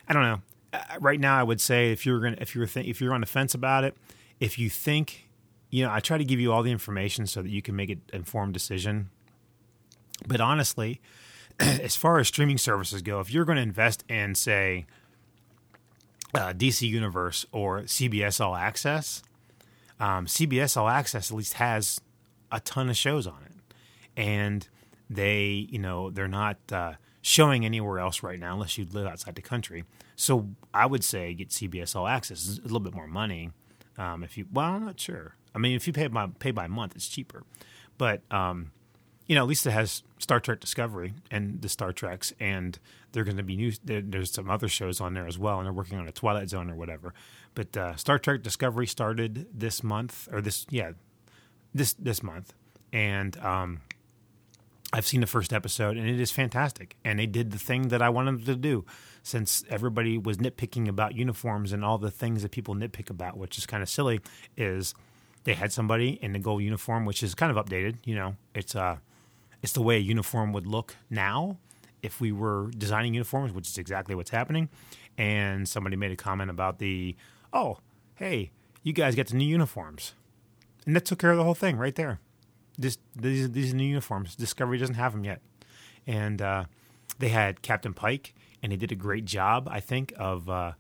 I 0.07 0.13
don't 0.13 0.23
know. 0.25 0.43
Uh, 0.75 0.99
right 1.01 1.19
now 1.19 1.41
I 1.41 1.43
would 1.43 1.63
say 1.63 1.91
if 1.91 2.05
you're 2.05 2.21
gonna 2.21 2.37
if 2.39 2.55
you're 2.55 2.67
th- 2.67 2.87
if 2.87 3.01
you're 3.01 3.15
on 3.15 3.23
the 3.23 3.27
fence 3.27 3.55
about 3.55 3.83
it, 3.83 3.97
if 4.41 4.59
you 4.59 4.69
think, 4.71 5.29
you 5.71 5.85
know, 5.85 5.93
I 5.93 6.01
try 6.01 6.19
to 6.19 6.25
give 6.25 6.41
you 6.41 6.53
all 6.53 6.63
the 6.63 6.73
information 6.73 7.27
so 7.27 7.43
that 7.43 7.49
you 7.49 7.63
can 7.63 7.77
make 7.77 7.91
an 7.91 8.03
informed 8.13 8.55
decision. 8.55 9.11
But 10.27 10.41
honestly, 10.41 11.01
as 11.61 11.97
far 11.97 12.19
as 12.19 12.29
streaming 12.29 12.59
services 12.59 13.03
go, 13.03 13.21
if 13.21 13.33
you're 13.33 13.45
going 13.45 13.57
to 13.57 13.63
invest 13.63 14.05
in, 14.09 14.35
say, 14.35 14.87
uh, 16.35 16.53
DC 16.53 16.87
Universe 16.89 17.47
or 17.53 17.83
CBS 17.83 18.41
All 18.45 18.55
Access, 18.55 19.23
um, 19.99 20.27
CBS 20.27 20.77
All 20.77 20.89
Access 20.89 21.31
at 21.31 21.37
least 21.37 21.55
has 21.55 22.01
a 22.53 22.61
ton 22.61 22.89
of 22.91 22.97
shows 22.97 23.27
on 23.27 23.39
it, 23.47 23.75
and 24.17 24.69
they, 25.09 25.67
you 25.71 25.79
know, 25.79 26.11
they're 26.11 26.29
not 26.29 26.59
uh, 26.71 26.95
showing 27.23 27.65
anywhere 27.65 27.99
else 27.99 28.23
right 28.23 28.39
now 28.39 28.55
unless 28.55 28.77
you 28.77 28.87
live 28.93 29.07
outside 29.07 29.35
the 29.35 29.43
country. 29.43 29.85
So 30.15 30.49
I 30.73 30.87
would 30.87 31.05
say 31.05 31.33
get 31.35 31.49
CBS 31.51 31.97
All 31.97 32.07
Access. 32.07 32.49
It's 32.49 32.59
a 32.59 32.63
little 32.63 32.81
bit 32.81 32.95
more 32.95 33.07
money, 33.07 33.51
um, 33.99 34.23
if 34.23 34.37
you, 34.37 34.47
well, 34.53 34.67
I'm 34.67 34.85
not 34.85 35.01
sure. 35.01 35.37
I 35.55 35.59
mean, 35.59 35.75
if 35.75 35.87
you 35.87 35.93
pay 35.93 36.07
by 36.09 36.27
pay 36.39 36.51
by 36.51 36.67
month, 36.67 36.95
it's 36.97 37.09
cheaper. 37.09 37.45
But 37.99 38.23
um, 38.31 38.73
you 39.27 39.35
know, 39.35 39.43
at 39.43 39.49
least 39.49 39.67
it 39.67 39.73
has 39.73 40.03
Star 40.19 40.39
Trek 40.39 40.61
Discovery 40.61 41.15
and 41.31 41.61
the 41.61 41.69
Star 41.69 41.93
Treks, 41.93 42.33
and 42.39 42.79
they're 43.13 43.25
going 43.25 43.37
to 43.37 43.43
be 43.43 43.57
new. 43.57 43.73
There, 43.85 44.01
there's 44.01 44.33
some 44.33 44.51
other 44.51 44.69
shows 44.69 45.01
on 45.01 45.15
there 45.15 45.27
as 45.27 45.39
well, 45.39 45.59
and 45.59 45.67
they're 45.67 45.73
working 45.73 45.99
on 45.99 46.07
a 46.07 46.13
Twilight 46.13 46.49
Zone 46.49 46.71
or 46.71 46.75
whatever. 46.75 47.13
But 47.55 47.77
uh, 47.77 47.97
Star 47.97 48.19
Trek 48.19 48.43
Discovery 48.43 48.87
started 48.87 49.47
this 49.53 49.83
month, 49.83 50.29
or 50.31 50.41
this 50.41 50.67
yeah, 50.71 50.93
this 51.75 51.95
this 51.95 52.23
month, 52.23 52.55
and 52.93 53.37
um, 53.39 53.81
I've 54.93 55.07
seen 55.07 55.21
the 55.21 55.27
first 55.27 55.53
episode, 55.53 55.97
and 55.97 56.09
it 56.09 56.21
is 56.21 56.31
fantastic. 56.31 56.97
And 57.05 57.19
they 57.19 57.27
did 57.27 57.51
the 57.51 57.59
thing 57.59 57.89
that 57.89 58.01
I 58.01 58.09
wanted 58.09 58.39
them 58.39 58.55
to 58.55 58.57
do, 58.57 58.85
since 59.23 59.65
everybody 59.69 60.17
was 60.17 60.37
nitpicking 60.39 60.89
about 60.89 61.17
uniforms 61.17 61.73
and 61.73 61.85
all 61.85 61.99
the 61.99 62.11
things 62.11 62.43
that 62.43 62.53
people 62.53 62.75
nitpick 62.75 63.11
about, 63.11 63.37
which 63.37 63.59
is 63.59 63.67
kind 63.67 63.83
of 63.83 63.89
silly. 63.89 64.21
Is 64.57 64.95
they 65.45 65.55
had 65.55 65.73
somebody 65.73 66.19
in 66.23 66.33
the 66.33 66.39
gold 66.39 66.63
uniform, 66.63 67.05
which 67.05 67.23
is 67.23 67.35
kind 67.35 67.57
of 67.57 67.65
updated. 67.65 67.97
You 68.05 68.15
know, 68.15 68.37
it's 68.55 68.77
uh 68.77 68.99
it's 69.63 69.73
the 69.73 69.83
way 69.83 69.97
a 69.97 70.01
uniform 70.01 70.53
would 70.53 70.67
look 70.67 70.95
now 71.11 71.59
if 72.03 72.21
we 72.21 72.31
were 72.31 72.71
designing 72.77 73.15
uniforms, 73.15 73.53
which 73.53 73.67
is 73.69 73.79
exactly 73.79 74.15
what's 74.15 74.31
happening. 74.31 74.69
And 75.19 75.69
somebody 75.69 75.97
made 75.97 76.13
a 76.13 76.17
comment 76.17 76.51
about 76.51 76.79
the, 76.79 77.17
oh, 77.53 77.79
hey, 78.17 78.53
you 78.83 78.93
guys 78.93 79.15
get 79.15 79.29
the 79.29 79.37
new 79.37 79.47
uniforms, 79.47 80.13
and 80.85 80.95
that 80.95 81.05
took 81.05 81.19
care 81.19 81.33
of 81.33 81.39
the 81.39 81.45
whole 81.45 81.55
thing 81.55 81.77
right 81.77 81.95
there. 81.97 82.21
This 82.79 82.99
these 83.15 83.51
these 83.51 83.73
new 83.75 83.85
uniforms, 83.85 84.35
Discovery 84.35 84.79
doesn't 84.79 84.97
have 84.97 85.13
them 85.13 85.25
yet, 85.25 85.41
and 86.07 86.43
uh, 86.43 86.65
they 87.19 87.29
had 87.29 87.63
Captain 87.63 87.95
Pike, 87.95 88.35
and 88.63 88.73
he 88.73 88.79
did 88.79 88.93
a 88.93 88.97
great 88.97 89.25
job, 89.25 89.69
I 89.71 89.81
think, 89.81 90.13
of. 90.19 90.49
Uh, 90.49 90.73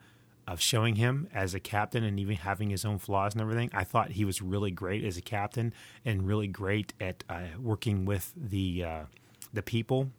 of 0.48 0.60
showing 0.60 0.94
him 0.94 1.28
as 1.34 1.54
a 1.54 1.60
captain 1.60 2.04
and 2.04 2.20
even 2.20 2.36
having 2.36 2.70
his 2.70 2.84
own 2.84 2.98
flaws 2.98 3.34
and 3.34 3.42
everything. 3.42 3.68
I 3.74 3.82
thought 3.82 4.12
he 4.12 4.24
was 4.24 4.40
really 4.40 4.70
great 4.70 5.04
as 5.04 5.16
a 5.16 5.20
captain 5.20 5.74
and 6.04 6.24
really 6.26 6.46
great 6.46 6.92
at 7.00 7.24
uh, 7.28 7.46
working 7.60 8.04
with 8.04 8.32
the 8.36 8.84
uh, 8.84 9.02
the 9.52 9.62
people 9.62 10.10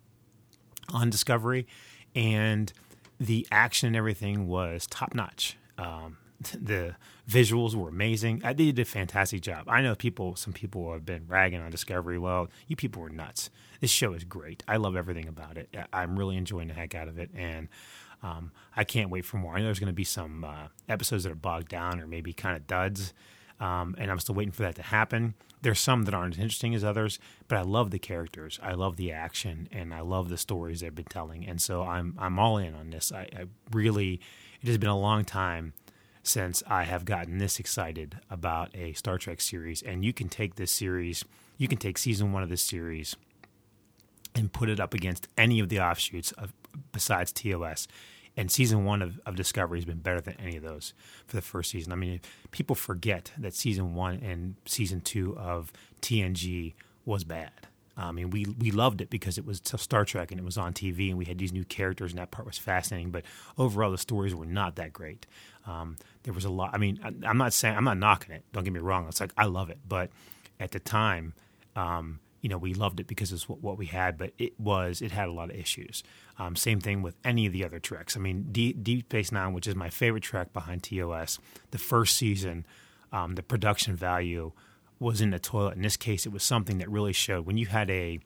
on 0.92 1.10
Discovery, 1.10 1.66
and 2.13 2.72
the 3.20 3.48
action 3.52 3.88
and 3.88 3.96
everything 3.96 4.48
was 4.48 4.86
top 4.88 5.13
notch. 5.13 5.58
Um, 5.78 6.18
the 6.39 6.95
visuals 7.30 7.73
were 7.73 7.89
amazing. 7.89 8.41
I 8.43 8.54
did 8.54 8.78
a 8.80 8.86
fantastic 8.86 9.41
job. 9.41 9.65
I 9.67 9.82
know 9.82 9.95
people, 9.95 10.36
some 10.36 10.54
people 10.54 10.91
have 10.93 11.06
been 11.06 11.26
ragging 11.28 11.62
on 11.62 11.71
Discovery. 11.71 12.19
Well, 12.19 12.50
you 12.67 12.76
people 12.76 13.02
were 13.02 13.10
nuts. 13.10 13.50
This 13.80 13.91
show 13.91 14.13
is 14.13 14.23
great. 14.23 14.63
I 14.67 14.78
love 14.78 14.95
everything 14.95 15.28
about 15.28 15.58
it. 15.58 15.76
I'm 15.91 16.17
really 16.17 16.38
enjoying 16.38 16.67
the 16.67 16.73
heck 16.73 16.95
out 16.95 17.08
of 17.08 17.17
it, 17.17 17.30
and 17.36 17.67
um, 18.23 18.52
I 18.76 18.84
can't 18.84 19.10
wait 19.10 19.26
for 19.26 19.38
more. 19.38 19.56
I 19.56 19.60
know 19.60 19.65
there's 19.65 19.80
going 19.80 19.88
to 19.88 19.93
be 19.93 20.04
some 20.04 20.43
uh, 20.43 20.67
episodes 20.89 21.23
that 21.23 21.32
are 21.32 21.36
bogged 21.36 21.69
down 21.69 22.00
or 22.00 22.08
maybe 22.08 22.34
kind 22.34 22.56
of 22.56 22.67
duds, 22.67 23.13
um, 23.60 23.95
and 23.97 24.10
I'm 24.10 24.19
still 24.19 24.36
waiting 24.36 24.52
for 24.52 24.63
that 24.63 24.76
to 24.76 24.84
happen. 24.84 25.36
There's 25.62 25.80
some 25.80 26.04
that 26.04 26.13
aren't 26.13 26.36
as 26.36 26.39
interesting 26.39 26.76
as 26.76 26.84
others, 26.84 27.19
but 27.47 27.58
I 27.58 27.62
love 27.62 27.89
the 27.89 28.00
characters, 28.00 28.60
I 28.62 28.73
love 28.73 28.95
the 28.95 29.12
action, 29.12 29.67
and 29.71 29.93
I 29.93 30.02
love 30.02 30.30
the 30.30 30.38
stories 30.38 30.82
they've 30.82 30.93
been 30.93 31.06
telling, 31.06 31.47
and 31.47 31.60
so 31.62 31.84
I'm 31.84 32.15
I'm 32.19 32.38
all 32.38 32.58
in 32.58 32.76
on 32.76 32.91
this. 32.91 33.12
I, 33.12 33.28
I 33.36 33.45
really, 33.71 34.19
it 34.62 34.67
has 34.67 34.78
been 34.78 34.89
a 34.89 35.00
long 35.00 35.26
time 35.26 35.73
since 36.28 36.62
I 36.68 36.84
have 36.84 37.06
gotten 37.06 37.38
this 37.38 37.60
excited 37.60 38.20
about 38.30 38.76
a 38.76 38.94
Star 38.94 39.18
Trek 39.18 39.40
series, 39.42 39.82
and 39.82 40.04
you 40.04 40.13
can 40.13 40.30
take 40.30 40.56
this 40.56 40.72
series, 40.72 41.24
you 41.58 41.68
can 41.68 41.78
take 41.78 41.98
season 41.98 42.34
one 42.34 42.44
of 42.44 42.50
this 42.50 42.62
series 42.62 43.16
and 44.36 44.52
put 44.52 44.70
it 44.70 44.80
up 44.80 44.94
against 44.94 45.28
any 45.38 45.60
of 45.60 45.70
the 45.70 45.80
offshoots 45.80 46.32
of, 46.34 46.54
besides 46.92 47.32
TOS. 47.32 47.88
And 48.36 48.52
season 48.52 48.86
one 48.86 49.02
of, 49.02 49.20
of 49.26 49.36
Discovery 49.36 49.80
has 49.80 49.86
been 49.86 49.98
better 49.98 50.22
than 50.22 50.36
any 50.40 50.58
of 50.58 50.63
those 50.63 50.94
for 51.26 51.36
the 51.36 51.42
first 51.42 51.72
season. 51.72 51.92
I 51.92 51.96
mean, 51.96 52.22
people 52.52 52.76
forget 52.76 53.32
that 53.38 53.56
season 53.56 53.96
one 53.96 54.16
and 54.16 54.56
season 54.66 55.02
two 55.02 55.36
of 55.38 55.72
TNG 56.02 56.74
was 57.04 57.24
bad. 57.24 57.66
I 57.98 58.12
mean, 58.12 58.30
we 58.30 58.46
we 58.60 58.72
loved 58.72 59.02
it 59.02 59.10
because 59.10 59.38
it 59.38 59.46
was 59.46 59.62
Star 59.64 60.06
Trek 60.06 60.32
and 60.32 60.40
it 60.40 60.44
was 60.44 60.58
on 60.58 60.74
TV 60.74 61.10
and 61.10 61.18
we 61.18 61.26
had 61.26 61.38
these 61.38 61.52
new 61.52 61.66
characters 61.66 62.12
and 62.12 62.20
that 62.20 62.32
part 62.32 62.46
was 62.46 62.58
fascinating. 62.58 63.12
But 63.12 63.26
overall, 63.58 63.92
the 63.92 63.98
stories 63.98 64.36
were 64.36 64.46
not 64.46 64.76
that 64.76 64.94
great. 64.94 65.26
Um, 65.66 65.98
there 66.24 66.34
was 66.34 66.46
a 66.46 66.50
lot. 66.50 66.72
I 66.74 66.78
mean, 66.78 67.00
I, 67.04 67.30
am 67.30 67.38
not 67.38 67.54
saying 67.54 67.76
I'm 67.76 67.84
not 67.84 67.98
knocking 67.98 68.36
it. 68.36 68.44
Don't 68.54 68.64
get 68.64 68.74
me 68.74 68.80
wrong. 68.80 69.08
It's 69.08 69.20
like 69.20 69.32
I 69.38 69.46
love 69.46 69.70
it, 69.70 69.80
but 69.88 70.12
at 70.60 70.72
the 70.72 70.80
time, 70.80 71.34
um, 71.76 72.20
you 72.42 72.50
know, 72.50 72.58
we 72.58 72.74
loved 72.74 73.00
it 73.00 73.08
because 73.08 73.32
it's 73.32 73.50
what, 73.50 73.62
what, 73.62 73.78
we 73.78 73.88
had, 73.88 74.18
but 74.18 74.32
it 74.38 74.60
was, 74.60 75.02
it 75.02 75.12
had 75.12 75.28
a 75.28 75.32
lot 75.32 75.50
of 75.50 75.56
issues. 75.56 76.04
Um, 76.40 76.56
same 76.56 76.80
thing 76.80 77.02
with 77.02 77.16
any 77.24 77.46
of 77.46 77.54
the 77.54 77.66
other 77.66 77.80
treks. 77.80 78.16
I 78.16 78.20
mean, 78.20 78.48
D- 78.52 78.74
Deep 78.74 79.06
Space 79.06 79.32
Nine, 79.32 79.54
which 79.54 79.68
is 79.68 79.76
my 79.76 79.90
favorite 79.90 80.24
trek 80.24 80.54
behind 80.54 80.84
TOS, 80.84 81.40
the 81.72 81.78
first 81.78 82.16
season, 82.16 82.66
um, 83.12 83.36
the 83.36 83.44
production 83.44 83.96
value 83.96 84.52
was 85.00 85.22
in 85.22 85.32
the 85.32 85.40
toilet. 85.40 85.76
In 85.76 85.82
this 85.82 85.98
case, 85.98 86.26
it 86.26 86.32
was 86.32 86.44
something 86.44 86.80
that 86.80 86.90
really 86.90 87.14
showed 87.14 87.46
when 87.46 87.58
you 87.58 87.68
had 87.68 87.90
a 87.90 88.20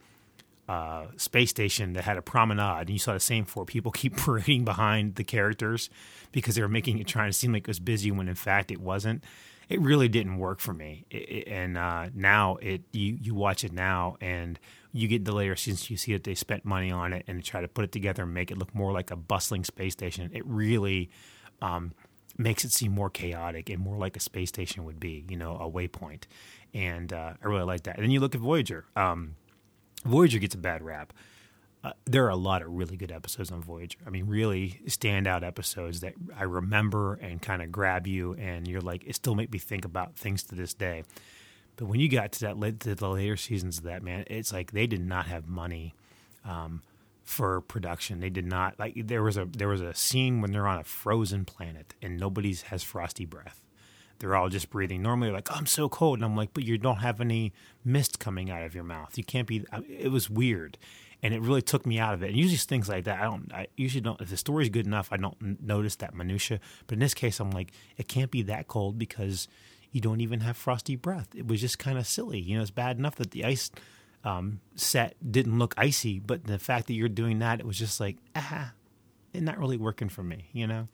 uh, 0.70 1.08
space 1.18 1.50
station 1.50 1.94
that 1.94 2.04
had 2.04 2.18
a 2.18 2.22
promenade, 2.22 2.82
and 2.82 2.90
you 2.90 3.00
saw 3.00 3.14
the 3.14 3.20
same 3.20 3.46
four 3.46 3.66
people 3.66 3.92
keep 4.02 4.16
parading 4.16 4.66
behind 4.66 5.16
the 5.16 5.24
characters 5.24 5.90
because 6.32 6.56
they 6.56 6.62
were 6.62 6.70
making 6.70 7.00
it 7.00 7.08
trying 7.08 7.30
to 7.30 7.38
seem 7.38 7.52
like 7.52 7.64
it 7.64 7.68
was 7.68 7.80
busy 7.80 8.12
when 8.12 8.28
in 8.28 8.36
fact 8.36 8.72
it 8.72 8.80
wasn't 8.80 9.24
it 9.72 9.80
really 9.80 10.10
didn't 10.10 10.38
work 10.38 10.60
for 10.60 10.74
me. 10.74 11.06
It, 11.10 11.16
it, 11.18 11.48
and 11.48 11.78
uh, 11.78 12.08
now 12.14 12.58
it 12.58 12.82
you 12.92 13.18
you 13.22 13.34
watch 13.34 13.64
it 13.64 13.72
now 13.72 14.18
and 14.20 14.60
you 14.92 15.08
get 15.08 15.24
the 15.24 15.32
later 15.32 15.56
seasons, 15.56 15.90
you 15.90 15.96
see 15.96 16.12
that 16.12 16.26
they 16.26 16.36
spent 16.36 16.66
money 16.66 16.92
on 16.92 17.14
it 17.14 17.24
and 17.28 17.42
try 17.42 17.62
to 17.62 17.70
put 17.70 17.86
it 17.86 17.94
together 17.94 18.24
and 18.24 18.34
make 18.34 18.52
it 18.52 18.58
look 18.58 18.76
more 18.76 18.92
like 18.92 19.10
a 19.10 19.16
bustling 19.16 19.64
space 19.64 19.94
station. 19.94 20.30
It 20.34 20.46
really 20.46 21.10
um, 21.62 21.94
makes 22.38 22.64
it 22.64 22.72
seem 22.72 22.92
more 22.92 23.10
chaotic 23.10 23.70
and 23.70 23.80
more 23.80 23.98
like 23.98 24.16
a 24.16 24.20
space 24.20 24.50
station 24.50 24.86
would 24.86 25.00
be, 25.00 25.26
you 25.30 25.38
know, 25.38 25.56
a 25.58 25.70
waypoint. 25.70 26.24
And 26.74 27.12
uh, 27.12 27.34
I 27.44 27.48
really 27.48 27.64
like 27.64 27.84
that. 27.84 27.96
And 27.96 28.04
then 28.04 28.12
you 28.12 28.20
look 28.20 28.36
at 28.36 28.42
Voyager. 28.42 28.86
Um, 28.96 29.36
Voyager 30.06 30.40
gets 30.40 30.56
a 30.56 30.58
bad 30.58 30.82
rap 30.82 31.14
uh, 31.84 31.94
there 32.06 32.26
are 32.26 32.30
a 32.30 32.36
lot 32.36 32.62
of 32.62 32.72
really 32.72 32.96
good 32.96 33.12
episodes 33.12 33.52
on 33.52 33.62
Voyager. 33.62 33.98
I 34.06 34.12
mean, 34.12 34.28
really 34.28 34.80
standout 34.86 35.44
episodes 35.44 36.02
that 36.02 36.14
I 36.38 36.44
remember 36.44 37.16
and 37.16 37.42
kind 37.42 37.62
of 37.62 37.72
grab 37.72 38.06
you, 38.06 38.36
and 38.36 38.68
you're 38.68 38.82
like, 38.82 39.04
it 39.06 39.16
still 39.16 39.34
make 39.34 39.52
me 39.52 39.58
think 39.58 39.84
about 39.84 40.16
things 40.16 40.44
to 40.44 40.56
this 40.56 40.74
day. 40.74 41.04
But 41.78 41.86
when 41.86 42.00
you 42.00 42.08
got 42.08 42.34
to 42.34 42.40
that 42.42 42.80
to 42.82 42.96
the 42.96 43.10
later 43.10 43.36
seasons 43.36 43.80
of 43.80 43.86
that, 43.86 44.04
man, 44.04 44.26
it's 44.28 44.54
like 44.54 44.72
they 44.72 44.86
did 44.86 45.04
not 45.04 45.26
have 45.26 45.48
money 45.48 45.96
um, 46.46 46.84
for 47.24 47.62
production. 47.62 48.20
They 48.20 48.30
did 48.30 48.46
not 48.46 48.80
like 48.80 48.94
there 49.08 49.24
was 49.24 49.38
a 49.38 49.46
there 49.46 49.68
was 49.68 49.82
a 49.82 49.94
scene 49.94 50.42
when 50.42 50.52
they're 50.52 50.68
on 50.68 50.80
a 50.80 50.84
frozen 50.84 51.46
planet 51.46 51.94
and 52.02 52.20
nobody's 52.20 52.64
has 52.64 52.84
frosty 52.84 53.26
breath. 53.26 53.62
They're 54.20 54.36
all 54.36 54.50
just 54.50 54.70
breathing 54.70 55.02
normally. 55.02 55.32
Like, 55.32 55.52
oh, 55.52 55.56
I'm 55.56 55.66
so 55.66 55.90
cold, 55.90 56.20
and 56.20 56.26
I'm 56.26 56.36
like, 56.36 56.54
but 56.54 56.64
you 56.64 56.78
don't 56.78 56.98
have 56.98 57.20
any 57.22 57.54
mist 57.84 58.20
coming 58.20 58.52
out 58.52 58.62
of 58.62 58.76
your 58.76 58.84
mouth. 58.84 59.18
You 59.18 59.24
can't 59.24 59.48
be. 59.48 59.66
It 59.88 60.12
was 60.12 60.30
weird 60.30 60.78
and 61.24 61.34
it 61.34 61.42
really 61.42 61.62
took 61.62 61.86
me 61.86 62.00
out 62.00 62.14
of 62.14 62.24
it. 62.24 62.30
And 62.30 62.38
usually 62.38 62.58
things 62.58 62.90
like 62.90 63.04
that, 63.06 63.20
I 63.20 63.24
don't. 63.24 63.52
I 63.54 63.68
usually 63.78 64.02
don't. 64.02 64.20
If 64.22 64.30
the 64.30 64.38
story's 64.38 64.70
good 64.70 64.88
enough, 64.88 65.10
I 65.12 65.18
don't 65.18 65.62
notice 65.62 65.96
that 65.98 66.16
minutia. 66.16 66.60
But 66.88 66.94
in 66.94 67.00
this 67.00 67.14
case, 67.14 67.40
I'm 67.40 67.52
like, 67.52 67.72
it 67.98 68.08
can't 68.08 68.32
be 68.32 68.42
that 68.44 68.68
cold 68.68 68.98
because 68.98 69.48
you 69.92 70.02
don't 70.02 70.22
even 70.22 70.40
have 70.40 70.58
frosty 70.58 70.96
breath. 70.96 71.28
It 71.36 71.48
was 71.48 71.62
just 71.62 71.78
kind 71.78 71.98
of 71.98 72.08
silly. 72.08 72.40
You 72.40 72.56
know, 72.56 72.62
it's 72.62 72.72
bad 72.72 72.98
enough 72.98 73.16
that 73.16 73.32
the 73.32 73.46
ice 73.46 73.70
um, 74.24 74.60
set 74.76 75.16
didn't 75.30 75.60
look 75.60 75.74
icy, 75.78 76.20
but 76.20 76.46
the 76.46 76.60
fact 76.60 76.88
that 76.88 76.94
you're 76.94 77.10
doing 77.10 77.40
that, 77.40 77.60
it 77.60 77.66
was 77.66 77.78
just 77.78 78.00
like, 78.00 78.18
ah, 78.36 78.74
it's 79.34 79.44
not 79.44 79.58
really 79.58 79.78
working 79.78 80.10
for 80.10 80.24
me. 80.24 80.50
You 80.54 80.68
know. 80.68 80.88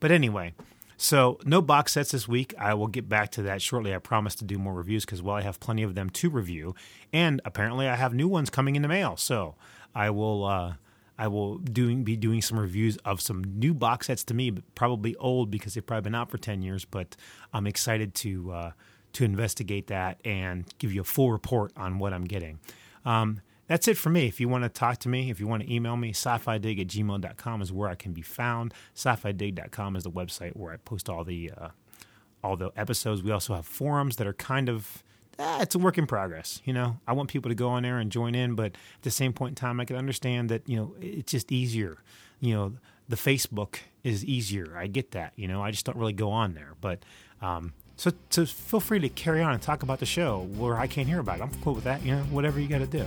But 0.00 0.10
anyway. 0.10 0.54
So, 1.00 1.38
no 1.44 1.62
box 1.62 1.92
sets 1.92 2.10
this 2.10 2.26
week. 2.26 2.54
I 2.58 2.74
will 2.74 2.88
get 2.88 3.08
back 3.08 3.30
to 3.32 3.42
that 3.42 3.62
shortly. 3.62 3.94
I 3.94 3.98
promise 3.98 4.34
to 4.36 4.44
do 4.44 4.58
more 4.58 4.74
reviews 4.74 5.04
because, 5.04 5.22
well, 5.22 5.36
I 5.36 5.42
have 5.42 5.60
plenty 5.60 5.84
of 5.84 5.94
them 5.94 6.10
to 6.10 6.28
review. 6.28 6.74
And 7.12 7.40
apparently, 7.44 7.86
I 7.86 7.94
have 7.94 8.12
new 8.12 8.26
ones 8.26 8.50
coming 8.50 8.74
in 8.74 8.82
the 8.82 8.88
mail. 8.88 9.16
So, 9.16 9.54
I 9.94 10.10
will. 10.10 10.44
Uh, 10.44 10.74
I 11.18 11.26
will 11.26 11.58
doing 11.58 12.04
be 12.04 12.16
doing 12.16 12.40
some 12.40 12.58
reviews 12.60 12.96
of 12.98 13.20
some 13.20 13.42
new 13.42 13.74
box 13.74 14.06
sets 14.06 14.22
to 14.24 14.34
me, 14.34 14.50
but 14.50 14.62
probably 14.76 15.16
old 15.16 15.50
because 15.50 15.74
they've 15.74 15.84
probably 15.84 16.02
been 16.02 16.14
out 16.14 16.30
for 16.30 16.38
ten 16.38 16.62
years. 16.62 16.84
But 16.84 17.16
I'm 17.52 17.66
excited 17.66 18.14
to 18.16 18.52
uh, 18.52 18.70
to 19.14 19.24
investigate 19.24 19.86
that 19.88 20.20
and 20.24 20.64
give 20.78 20.92
you 20.92 21.00
a 21.00 21.04
full 21.04 21.32
report 21.32 21.72
on 21.76 21.98
what 21.98 22.12
I'm 22.12 22.24
getting. 22.24 22.58
Um, 23.04 23.40
that's 23.68 23.86
it 23.86 23.96
for 23.98 24.08
me. 24.08 24.26
If 24.26 24.40
you 24.40 24.48
want 24.48 24.64
to 24.64 24.70
talk 24.70 24.98
to 25.00 25.08
me, 25.08 25.30
if 25.30 25.38
you 25.38 25.46
want 25.46 25.62
to 25.62 25.72
email 25.72 25.96
me, 25.96 26.10
sci-fi 26.10 26.58
dig 26.58 26.80
at 26.80 26.88
gmail.com 26.88 27.62
is 27.62 27.70
where 27.70 27.88
I 27.88 27.94
can 27.94 28.12
be 28.12 28.22
found. 28.22 28.72
Sci-fi 28.94 29.32
dig.com 29.32 29.94
is 29.94 30.04
the 30.04 30.10
website 30.10 30.56
where 30.56 30.72
I 30.72 30.78
post 30.78 31.08
all 31.08 31.22
the 31.22 31.52
uh, 31.56 31.68
all 32.42 32.56
the 32.56 32.70
episodes. 32.76 33.22
We 33.22 33.30
also 33.30 33.54
have 33.54 33.66
forums 33.66 34.16
that 34.16 34.26
are 34.26 34.32
kind 34.32 34.70
of 34.70 35.04
eh, 35.38 35.58
it's 35.60 35.74
a 35.74 35.78
work 35.78 35.98
in 35.98 36.06
progress. 36.06 36.62
You 36.64 36.72
know, 36.72 36.98
I 37.06 37.12
want 37.12 37.28
people 37.28 37.50
to 37.50 37.54
go 37.54 37.68
on 37.68 37.82
there 37.82 37.98
and 37.98 38.10
join 38.10 38.34
in, 38.34 38.54
but 38.54 38.72
at 38.72 39.02
the 39.02 39.10
same 39.10 39.34
point 39.34 39.50
in 39.50 39.54
time, 39.56 39.80
I 39.80 39.84
can 39.84 39.96
understand 39.96 40.48
that 40.48 40.66
you 40.66 40.76
know 40.76 40.94
it's 41.00 41.30
just 41.30 41.52
easier. 41.52 41.98
You 42.40 42.54
know, 42.54 42.72
the 43.06 43.16
Facebook 43.16 43.80
is 44.02 44.24
easier. 44.24 44.78
I 44.78 44.86
get 44.86 45.10
that. 45.10 45.34
You 45.36 45.46
know, 45.46 45.62
I 45.62 45.72
just 45.72 45.84
don't 45.84 45.98
really 45.98 46.14
go 46.14 46.30
on 46.30 46.54
there, 46.54 46.74
but. 46.80 47.04
Um, 47.40 47.74
so, 47.98 48.46
feel 48.46 48.80
free 48.80 49.00
to 49.00 49.08
carry 49.08 49.42
on 49.42 49.52
and 49.52 49.60
talk 49.60 49.82
about 49.82 49.98
the 49.98 50.06
show 50.06 50.48
where 50.56 50.78
I 50.78 50.86
can't 50.86 51.08
hear 51.08 51.18
about 51.18 51.40
it. 51.40 51.42
I'm 51.42 51.50
cool 51.62 51.74
with 51.74 51.84
that. 51.84 52.04
You 52.04 52.14
know, 52.14 52.22
whatever 52.24 52.60
you 52.60 52.68
got 52.68 52.78
to 52.78 52.86
do. 52.86 53.04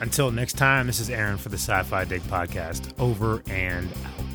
Until 0.00 0.30
next 0.30 0.54
time, 0.54 0.86
this 0.86 0.98
is 0.98 1.10
Aaron 1.10 1.36
for 1.36 1.50
the 1.50 1.58
Sci 1.58 1.82
Fi 1.82 2.04
Dig 2.04 2.22
Podcast. 2.22 2.98
Over 2.98 3.42
and 3.48 3.88
out. 4.06 4.27